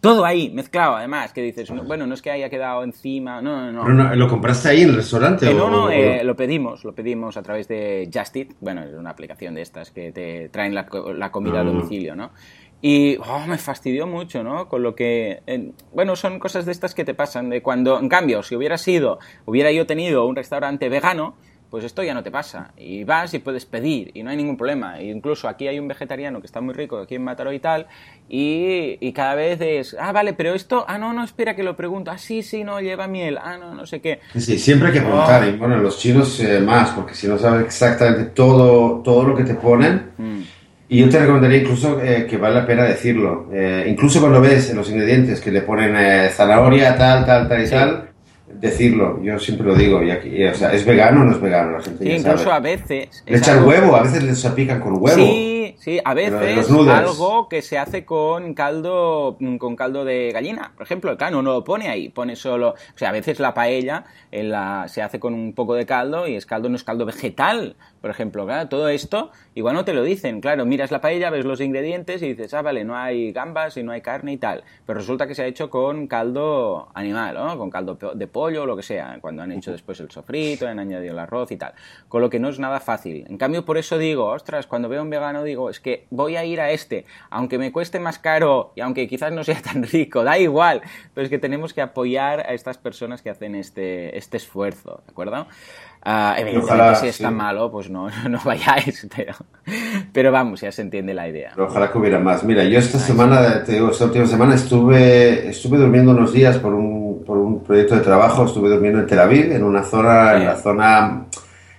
Todo 0.00 0.24
ahí, 0.24 0.50
mezclado, 0.50 0.96
además, 0.96 1.34
que 1.34 1.42
dices, 1.42 1.70
bueno, 1.86 2.06
no 2.06 2.14
es 2.14 2.22
que 2.22 2.30
haya 2.30 2.48
quedado 2.48 2.82
encima, 2.84 3.42
no, 3.42 3.70
no, 3.70 3.86
no. 3.86 4.16
¿Lo 4.16 4.28
compraste 4.28 4.70
ahí 4.70 4.80
en 4.80 4.90
el 4.90 4.96
restaurante? 4.96 5.50
Eh, 5.50 5.52
no, 5.52 5.68
no, 5.68 5.90
eh, 5.90 6.24
lo 6.24 6.34
pedimos, 6.34 6.84
lo 6.84 6.94
pedimos 6.94 7.36
a 7.36 7.42
través 7.42 7.68
de 7.68 8.08
Just 8.10 8.34
Eat, 8.34 8.48
bueno, 8.60 8.82
es 8.82 8.94
una 8.94 9.10
aplicación 9.10 9.54
de 9.54 9.60
estas 9.60 9.90
que 9.90 10.10
te 10.10 10.48
traen 10.48 10.74
la, 10.74 10.86
comida 10.86 11.58
a 11.58 11.60
ah. 11.60 11.64
domicilio, 11.64 12.16
¿no? 12.16 12.30
Y 12.80 13.18
oh, 13.18 13.46
me 13.46 13.58
fastidió 13.58 14.06
mucho, 14.06 14.42
¿no? 14.42 14.68
Con 14.68 14.82
lo 14.82 14.94
que, 14.94 15.42
bueno, 15.92 16.16
son 16.16 16.38
cosas 16.38 16.64
de 16.64 16.72
estas 16.72 16.94
que 16.94 17.04
te 17.04 17.12
pasan, 17.12 17.50
de 17.50 17.60
cuando, 17.60 17.98
en 17.98 18.08
cambio, 18.08 18.42
si 18.42 18.56
hubiera 18.56 18.78
sido, 18.78 19.18
hubiera 19.44 19.70
yo 19.70 19.84
tenido 19.84 20.24
un 20.24 20.34
restaurante 20.34 20.88
vegano, 20.88 21.34
pues 21.70 21.84
esto 21.84 22.02
ya 22.02 22.14
no 22.14 22.22
te 22.22 22.30
pasa. 22.30 22.72
Y 22.76 23.04
vas 23.04 23.32
y 23.32 23.38
puedes 23.38 23.64
pedir 23.64 24.10
y 24.14 24.22
no 24.22 24.30
hay 24.30 24.36
ningún 24.36 24.56
problema. 24.56 24.98
E 24.98 25.06
incluso 25.06 25.48
aquí 25.48 25.68
hay 25.68 25.78
un 25.78 25.88
vegetariano 25.88 26.40
que 26.40 26.46
está 26.46 26.60
muy 26.60 26.74
rico 26.74 26.98
aquí 26.98 27.14
en 27.14 27.22
Mataró 27.22 27.52
y 27.52 27.60
tal, 27.60 27.86
y, 28.28 29.12
cada 29.12 29.34
vez 29.34 29.60
es, 29.60 29.96
ah, 29.98 30.12
vale, 30.12 30.32
pero 30.34 30.54
esto, 30.54 30.84
ah, 30.86 30.98
no, 30.98 31.12
no, 31.12 31.24
espera 31.24 31.56
que 31.56 31.62
lo 31.62 31.76
pregunto, 31.76 32.10
ah, 32.10 32.18
sí, 32.18 32.42
sí, 32.42 32.64
no, 32.64 32.80
lleva 32.80 33.06
miel, 33.06 33.38
ah, 33.42 33.56
no, 33.58 33.74
no 33.74 33.86
sé 33.86 34.00
qué. 34.00 34.20
Sí, 34.36 34.58
siempre 34.58 34.88
hay 34.88 34.94
que 34.94 35.00
preguntar, 35.00 35.46
y 35.48 35.56
bueno, 35.56 35.76
los 35.78 35.98
chinos 35.98 36.38
eh, 36.40 36.60
más, 36.60 36.90
porque 36.90 37.14
si 37.14 37.26
no 37.26 37.38
sabes 37.38 37.66
exactamente 37.66 38.26
todo, 38.26 39.00
todo 39.02 39.24
lo 39.24 39.36
que 39.36 39.44
te 39.44 39.54
ponen, 39.54 40.12
mm. 40.16 40.40
Y 40.92 40.98
yo 40.98 41.08
te 41.08 41.20
recomendaría 41.20 41.58
incluso 41.58 42.00
eh, 42.02 42.26
que 42.28 42.36
vale 42.36 42.56
la 42.56 42.66
pena 42.66 42.82
decirlo. 42.82 43.48
Eh, 43.52 43.86
incluso 43.88 44.18
cuando 44.18 44.40
ves 44.40 44.74
los 44.74 44.90
ingredientes 44.90 45.40
que 45.40 45.52
le 45.52 45.62
ponen 45.62 45.94
zanahoria, 46.30 46.96
tal, 46.96 47.24
tal, 47.24 47.48
tal 47.48 47.64
y 47.64 47.70
tal, 47.70 48.09
decirlo, 48.60 49.22
yo 49.22 49.38
siempre 49.38 49.66
lo 49.66 49.74
digo, 49.74 50.02
y 50.02 50.10
aquí, 50.10 50.44
o 50.44 50.54
sea, 50.54 50.72
¿es 50.72 50.84
vegano 50.84 51.22
o 51.22 51.24
no 51.24 51.32
es 51.32 51.40
vegano? 51.40 51.72
La 51.72 51.82
gente 51.82 52.04
sí, 52.04 52.10
incluso 52.10 52.52
a 52.52 52.60
veces... 52.60 53.24
Le 53.26 53.38
echan 53.38 53.64
huevo, 53.64 53.96
a 53.96 54.02
veces 54.02 54.22
les 54.22 54.38
salpican 54.38 54.80
con 54.80 54.94
huevo. 55.00 55.16
Sí, 55.16 55.59
sí, 55.80 55.98
a 56.04 56.14
veces 56.14 56.70
algo 56.70 57.48
que 57.48 57.62
se 57.62 57.78
hace 57.78 58.04
con 58.04 58.54
caldo, 58.54 59.36
con 59.58 59.74
caldo 59.74 60.04
de 60.04 60.30
gallina, 60.32 60.72
por 60.76 60.84
ejemplo, 60.84 61.16
claro, 61.16 61.42
no 61.42 61.52
lo 61.52 61.64
pone 61.64 61.88
ahí, 61.88 62.08
pone 62.10 62.36
solo, 62.36 62.70
o 62.70 62.98
sea, 62.98 63.08
a 63.08 63.12
veces 63.12 63.40
la 63.40 63.54
paella 63.54 64.04
en 64.30 64.50
la, 64.50 64.86
se 64.88 65.02
hace 65.02 65.18
con 65.18 65.34
un 65.34 65.52
poco 65.54 65.74
de 65.74 65.86
caldo 65.86 66.28
y 66.28 66.36
es 66.36 66.46
caldo, 66.46 66.68
no 66.68 66.76
es 66.76 66.84
caldo 66.84 67.06
vegetal, 67.06 67.76
por 68.00 68.10
ejemplo, 68.10 68.46
claro, 68.46 68.68
todo 68.68 68.88
esto 68.88 69.30
igual 69.54 69.74
no 69.74 69.84
te 69.84 69.94
lo 69.94 70.02
dicen, 70.02 70.40
claro, 70.40 70.64
miras 70.66 70.90
la 70.90 71.00
paella, 71.00 71.30
ves 71.30 71.44
los 71.44 71.60
ingredientes 71.60 72.22
y 72.22 72.28
dices, 72.28 72.54
ah, 72.54 72.62
vale, 72.62 72.84
no 72.84 72.96
hay 72.96 73.32
gambas 73.32 73.76
y 73.76 73.82
no 73.82 73.92
hay 73.92 74.02
carne 74.02 74.32
y 74.34 74.36
tal, 74.36 74.62
pero 74.86 74.98
resulta 74.98 75.26
que 75.26 75.34
se 75.34 75.42
ha 75.42 75.46
hecho 75.46 75.70
con 75.70 76.06
caldo 76.06 76.88
animal, 76.94 77.34
¿no? 77.34 77.58
Con 77.58 77.70
caldo 77.70 77.98
de 78.14 78.26
pollo 78.26 78.62
o 78.62 78.66
lo 78.66 78.76
que 78.76 78.82
sea, 78.82 79.18
cuando 79.20 79.42
han 79.42 79.52
hecho 79.52 79.72
después 79.72 79.98
el 80.00 80.10
sofrito, 80.10 80.68
han 80.68 80.78
añadido 80.78 81.12
el 81.12 81.18
arroz 81.18 81.50
y 81.52 81.56
tal, 81.56 81.72
con 82.08 82.20
lo 82.20 82.28
que 82.28 82.38
no 82.38 82.48
es 82.48 82.58
nada 82.58 82.80
fácil. 82.80 83.24
En 83.28 83.38
cambio, 83.38 83.64
por 83.64 83.78
eso 83.78 83.98
digo, 83.98 84.26
ostras, 84.26 84.66
cuando 84.66 84.88
veo 84.88 85.02
un 85.02 85.10
vegano 85.10 85.42
digo, 85.42 85.69
es 85.70 85.80
que 85.80 86.06
voy 86.10 86.36
a 86.36 86.44
ir 86.44 86.60
a 86.60 86.70
este, 86.70 87.04
aunque 87.30 87.58
me 87.58 87.72
cueste 87.72 88.00
más 88.00 88.18
caro 88.18 88.72
y 88.74 88.80
aunque 88.80 89.08
quizás 89.08 89.32
no 89.32 89.44
sea 89.44 89.60
tan 89.60 89.82
rico, 89.92 90.24
da 90.24 90.38
igual, 90.38 90.82
pero 91.14 91.24
es 91.24 91.30
que 91.30 91.38
tenemos 91.38 91.72
que 91.74 91.82
apoyar 91.82 92.40
a 92.40 92.52
estas 92.52 92.78
personas 92.78 93.22
que 93.22 93.30
hacen 93.30 93.54
este, 93.54 94.16
este 94.16 94.36
esfuerzo, 94.36 95.02
¿de 95.06 95.10
acuerdo? 95.10 95.46
Uh, 96.04 96.32
evidentemente, 96.38 96.96
si 96.96 97.06
es 97.08 97.18
tan 97.18 97.36
malo, 97.36 97.70
pues 97.70 97.90
no, 97.90 98.08
no 98.28 98.40
vayáis, 98.42 99.06
pero, 99.14 99.34
pero 100.12 100.32
vamos, 100.32 100.62
ya 100.62 100.72
se 100.72 100.80
entiende 100.80 101.12
la 101.12 101.28
idea. 101.28 101.52
ojalá 101.58 101.92
que 101.92 101.98
hubiera 101.98 102.18
más. 102.18 102.42
Mira, 102.42 102.64
yo 102.64 102.78
esta 102.78 102.98
semana, 102.98 103.62
te 103.64 103.72
digo, 103.72 103.90
esta 103.90 104.06
última 104.06 104.26
semana 104.26 104.54
estuve, 104.54 105.48
estuve 105.48 105.76
durmiendo 105.76 106.12
unos 106.12 106.32
días 106.32 106.56
por 106.56 106.72
un, 106.72 107.22
por 107.26 107.36
un 107.36 107.62
proyecto 107.62 107.96
de 107.96 108.00
trabajo, 108.00 108.46
estuve 108.46 108.70
durmiendo 108.70 109.00
en 109.00 109.06
Tel 109.06 109.18
Aviv, 109.18 109.52
en 109.52 109.62
una 109.62 109.82
zona, 109.82 110.36
en 110.36 110.46
la 110.46 110.56
zona, 110.56 111.26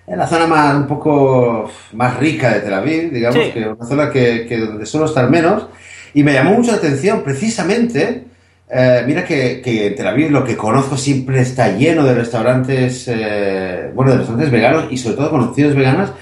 en 0.08 0.18
la 0.18 0.28
zona 0.28 0.48
más, 0.48 0.76
un 0.76 0.88
poco 0.88 1.70
más 1.94 2.18
rica 2.18 2.54
de 2.54 2.60
Tel 2.62 2.74
Aviv, 2.74 3.12
digamos, 3.12 3.40
que 3.54 3.68
una 3.68 3.86
zona 3.86 4.10
que, 4.10 4.46
que 4.48 4.58
donde 4.58 4.86
suelo 4.86 5.06
estar 5.06 5.30
menos, 5.30 5.68
y 6.14 6.24
me 6.24 6.34
llamó 6.34 6.52
mucho 6.52 6.72
la 6.72 6.78
atención 6.78 7.24
precisamente 7.24 8.26
eh, 8.74 9.04
mira 9.06 9.26
que, 9.26 9.62
que, 9.62 9.88
en 9.88 9.96
Tel 9.96 10.08
Aviv 10.08 10.32
lo 10.32 10.46
que 10.46 10.56
conozco 10.56 10.96
siempre 10.96 11.42
está 11.42 11.76
lleno 11.76 12.06
de 12.06 12.14
restaurantes, 12.14 13.06
eh, 13.10 13.92
bueno, 13.94 14.12
de 14.12 14.20
restaurantes 14.20 14.50
veganos 14.50 14.86
y 14.90 14.98
sobre 14.98 15.18
todo 15.18 15.30
con 15.30 15.42
opciones 15.42 15.76
veganas. 15.76 16.14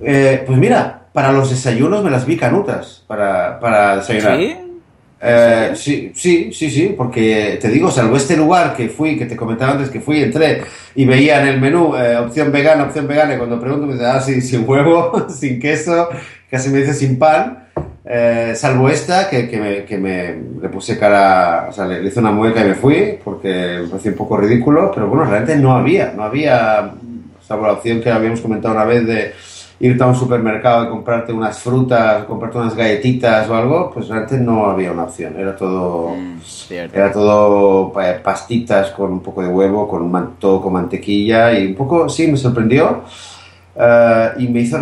Eh, 0.00 0.44
pues 0.46 0.56
mira, 0.56 1.06
para 1.12 1.32
los 1.32 1.50
desayunos 1.50 2.04
me 2.04 2.10
las 2.10 2.24
vi 2.24 2.36
canutas 2.36 3.02
para, 3.08 3.58
para 3.58 3.96
desayunar. 3.96 4.38
¿Sí? 4.38 4.56
Sí, 5.74 6.12
sí, 6.14 6.52
sí, 6.52 6.70
sí, 6.70 6.94
porque 6.96 7.58
te 7.60 7.68
digo, 7.68 7.90
salvo 7.90 8.16
este 8.16 8.36
lugar 8.36 8.76
que 8.76 8.88
fui, 8.88 9.16
que 9.18 9.26
te 9.26 9.36
comentaba 9.36 9.72
antes 9.72 9.90
que 9.90 10.00
fui, 10.00 10.22
entré 10.22 10.62
y 10.94 11.04
veía 11.04 11.40
en 11.42 11.48
el 11.48 11.60
menú 11.60 11.94
opción 12.22 12.52
vegana, 12.52 12.84
opción 12.84 13.08
vegana, 13.08 13.34
y 13.34 13.38
cuando 13.38 13.60
pregunto 13.60 13.86
me 13.86 13.94
dice, 13.94 14.06
ah, 14.06 14.20
sí, 14.20 14.40
sin 14.40 14.68
huevo, 14.68 15.28
sin 15.30 15.58
queso, 15.58 16.08
casi 16.50 16.70
me 16.70 16.78
dice 16.78 16.94
sin 16.94 17.18
pan. 17.18 17.64
Eh, 18.08 18.52
salvo 18.54 18.88
esta, 18.88 19.28
que, 19.28 19.48
que, 19.48 19.56
me, 19.58 19.84
que, 19.84 19.98
me, 19.98 20.36
le 20.62 20.68
puse 20.68 20.96
cara, 20.96 21.66
o 21.68 21.72
sea, 21.72 21.86
le, 21.86 22.06
hice 22.06 22.20
una 22.20 22.30
mueca 22.30 22.64
y 22.64 22.68
me 22.68 22.74
fui, 22.74 23.18
porque 23.24 23.80
me 23.82 23.88
parecía 23.88 24.12
un 24.12 24.16
poco 24.16 24.36
ridículo, 24.36 24.92
pero 24.94 25.08
bueno, 25.08 25.24
realmente 25.24 25.56
no 25.56 25.72
había, 25.72 26.12
no 26.14 26.22
había 26.22 26.92
Estaba 27.46 27.68
la 27.68 27.74
opción 27.74 28.00
que 28.00 28.10
habíamos 28.10 28.40
comentado 28.40 28.74
una 28.74 28.84
vez 28.84 29.06
de 29.06 29.32
irte 29.80 30.02
a 30.02 30.06
un 30.06 30.14
supermercado 30.16 30.84
y 30.84 30.88
comprarte 30.88 31.32
unas 31.32 31.58
frutas, 31.58 32.24
comprarte 32.24 32.58
unas 32.58 32.74
galletitas 32.74 33.48
o 33.48 33.54
algo, 33.54 33.90
pues 33.92 34.10
antes 34.10 34.40
no 34.40 34.66
había 34.66 34.92
una 34.92 35.04
opción, 35.04 35.34
era 35.38 35.54
todo, 35.56 36.10
Mm, 36.16 36.38
era 36.94 37.12
todo 37.12 37.92
eh, 38.00 38.20
pastitas 38.22 38.90
con 38.92 39.12
un 39.12 39.20
poco 39.20 39.42
de 39.42 39.48
huevo, 39.48 39.86
con 39.88 40.02
un 40.02 40.10
man- 40.10 40.34
todo 40.38 40.60
con 40.62 40.72
mantequilla 40.72 41.52
y 41.58 41.66
un 41.68 41.74
poco, 41.74 42.08
sí, 42.08 42.26
me 42.26 42.36
sorprendió 42.36 43.02
eh, 43.76 44.30
y 44.38 44.48
me 44.48 44.60
hizo, 44.60 44.78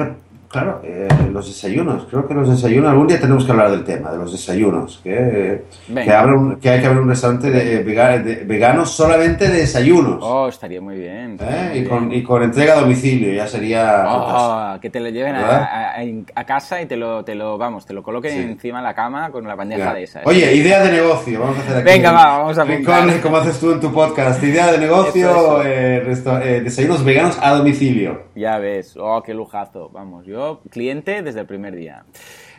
claro, 0.55 0.81
eh, 0.85 1.09
los 1.33 1.47
desayunos, 1.47 2.07
creo 2.09 2.27
que 2.27 2.35
los 2.35 2.49
desayunos, 2.49 2.90
algún 2.90 3.07
día 3.09 3.21
tenemos 3.21 3.45
que 3.45 3.51
hablar 3.53 3.71
del 3.73 3.85
tema, 3.85 4.11
de 4.12 4.19
los 4.19 4.31
desayunos, 4.33 5.01
que, 5.03 5.64
que, 5.93 6.12
abra 6.12 6.33
un- 6.35 6.57
que 6.57 6.71
hay 6.71 6.81
que 6.81 6.87
abrir 6.87 7.03
un 7.03 7.09
restaurante 7.09 7.51
de, 7.51 7.83
vega- 7.83 8.19
de- 8.19 8.45
vegano 8.45 8.87
solamente 8.87 9.49
de 9.49 9.59
desayunos. 9.59 10.19
Oh, 10.23 10.49
estaría 10.49 10.81
muy 10.81 10.97
bien. 10.97 11.33
estaría 11.33 11.67
¿eh? 11.67 11.69
muy 11.71 11.79
y, 11.81 11.85
con, 11.87 12.09
bien. 12.09 12.21
y 12.21 12.25
con 12.25 12.43
entrega 12.43 12.75
a 12.75 12.81
domicilio, 12.81 13.33
ya 13.35 13.47
sería... 13.49 14.05
Oh, 14.07 14.79
que 14.81 14.90
te 14.90 15.01
lo 15.01 15.09
lleven 15.09 15.35
a, 15.35 15.57
a- 15.57 15.95
a- 16.35 16.45
casa 16.45 16.81
y 16.81 16.87
te 16.87 16.97
lo, 16.97 17.25
te 17.25 17.35
lo, 17.35 17.59
vamos, 17.59 17.85
te 17.87 17.93
lo 17.95 18.03
coloquen 18.03 18.33
Sí. 18.33 18.38
encima 18.38 18.79
de 18.79 18.85
la 18.85 18.95
cama 18.95 19.31
con 19.31 19.47
la 19.47 19.55
bandeja 19.55 19.87
Ya. 19.87 19.95
de 19.95 20.03
esas. 20.05 20.27
Oye, 20.27 20.55
idea 20.55 20.83
de 20.85 20.93
negocio, 20.93 21.40
vamos 21.40 21.59
a 21.59 21.61
hacer 21.62 21.77
aquí. 21.79 21.85
Venga, 21.85 22.12
va, 22.12 22.38
vamos 22.38 22.59
a 22.59 22.62
apuntar. 22.62 23.21
como 23.23 23.37
haces 23.38 23.59
tú 23.59 23.73
en 23.73 23.81
tu 23.81 23.93
podcast. 23.93 24.43
Idea 24.45 24.71
de 24.73 24.79
negocio, 24.79 25.31
Eso, 25.31 25.62
eso. 25.62 26.38
eh, 26.38 26.57
eh, 26.57 26.61
desayunos 26.62 27.03
veganos 27.05 27.38
a 27.40 27.55
domicilio. 27.57 28.25
Ya 28.35 28.59
ves, 28.59 28.95
oh, 29.01 29.23
qué 29.25 29.33
lujazo. 29.33 29.88
Vamos, 29.90 30.27
yo 30.27 30.43
cliente 30.70 31.22
desde 31.22 31.40
el 31.40 31.46
primer 31.46 31.74
día. 31.74 32.04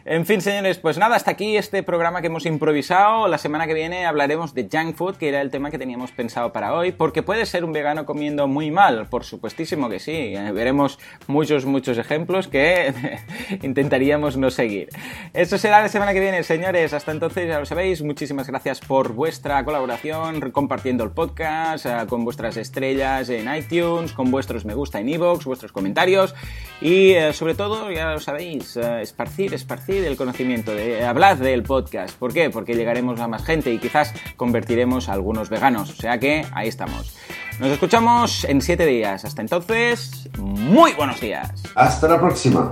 En 0.07 0.27
fin, 0.27 0.39
señores, 0.39 0.77
pues 0.77 0.99
nada, 0.99 1.15
hasta 1.15 1.31
aquí 1.31 1.57
este 1.57 1.81
programa 1.81 2.21
que 2.21 2.27
hemos 2.27 2.45
improvisado. 2.45 3.27
La 3.27 3.39
semana 3.39 3.65
que 3.65 3.73
viene 3.73 4.05
hablaremos 4.05 4.53
de 4.53 4.69
junk 4.71 4.95
food, 4.95 5.15
que 5.15 5.29
era 5.29 5.41
el 5.41 5.49
tema 5.49 5.71
que 5.71 5.79
teníamos 5.79 6.11
pensado 6.11 6.53
para 6.53 6.75
hoy, 6.75 6.91
porque 6.91 7.23
puede 7.23 7.47
ser 7.47 7.65
un 7.65 7.73
vegano 7.73 8.05
comiendo 8.05 8.47
muy 8.47 8.69
mal, 8.69 9.07
por 9.07 9.23
supuestísimo 9.23 9.89
que 9.89 9.97
sí. 9.97 10.11
Eh, 10.11 10.51
Veremos 10.53 10.99
muchos, 11.25 11.65
muchos 11.65 11.97
ejemplos 11.97 12.47
que 12.47 12.93
intentaríamos 13.63 14.37
no 14.37 14.51
seguir. 14.51 14.89
Eso 15.33 15.57
será 15.57 15.81
la 15.81 15.89
semana 15.89 16.13
que 16.13 16.19
viene, 16.19 16.43
señores. 16.43 16.93
Hasta 16.93 17.11
entonces, 17.11 17.47
ya 17.47 17.57
lo 17.57 17.65
sabéis, 17.65 18.03
muchísimas 18.03 18.45
gracias 18.45 18.81
por 18.81 19.13
vuestra 19.13 19.65
colaboración, 19.65 20.51
compartiendo 20.51 21.03
el 21.03 21.13
podcast, 21.13 21.87
eh, 21.87 21.95
con 22.07 22.23
vuestras 22.23 22.57
estrellas 22.57 23.29
en 23.29 23.51
iTunes, 23.51 24.13
con 24.13 24.29
vuestros 24.29 24.65
me 24.65 24.75
gusta 24.75 24.99
en 24.99 25.09
iVoox, 25.09 25.45
vuestros 25.45 25.71
comentarios 25.71 26.35
y 26.81 27.11
eh, 27.11 27.33
sobre 27.33 27.55
todo, 27.55 27.89
ya 27.89 28.11
lo 28.11 28.19
sabéis, 28.19 28.75
eh, 28.77 29.01
esparcir, 29.01 29.53
esparcir 29.95 30.05
el 30.05 30.17
conocimiento, 30.17 30.73
de, 30.73 31.05
hablad 31.05 31.37
del 31.37 31.63
podcast. 31.63 32.15
¿Por 32.17 32.33
qué? 32.33 32.49
Porque 32.49 32.75
llegaremos 32.75 33.19
a 33.19 33.27
más 33.27 33.43
gente 33.43 33.71
y 33.71 33.79
quizás 33.79 34.13
convertiremos 34.35 35.09
a 35.09 35.13
algunos 35.13 35.49
veganos. 35.49 35.89
O 35.91 35.95
sea 35.95 36.19
que 36.19 36.45
ahí 36.53 36.67
estamos. 36.67 37.15
Nos 37.59 37.69
escuchamos 37.69 38.43
en 38.45 38.61
siete 38.61 38.85
días. 38.85 39.25
Hasta 39.25 39.41
entonces, 39.41 40.29
muy 40.37 40.93
buenos 40.93 41.19
días. 41.21 41.51
Hasta 41.75 42.07
la 42.07 42.19
próxima. 42.19 42.71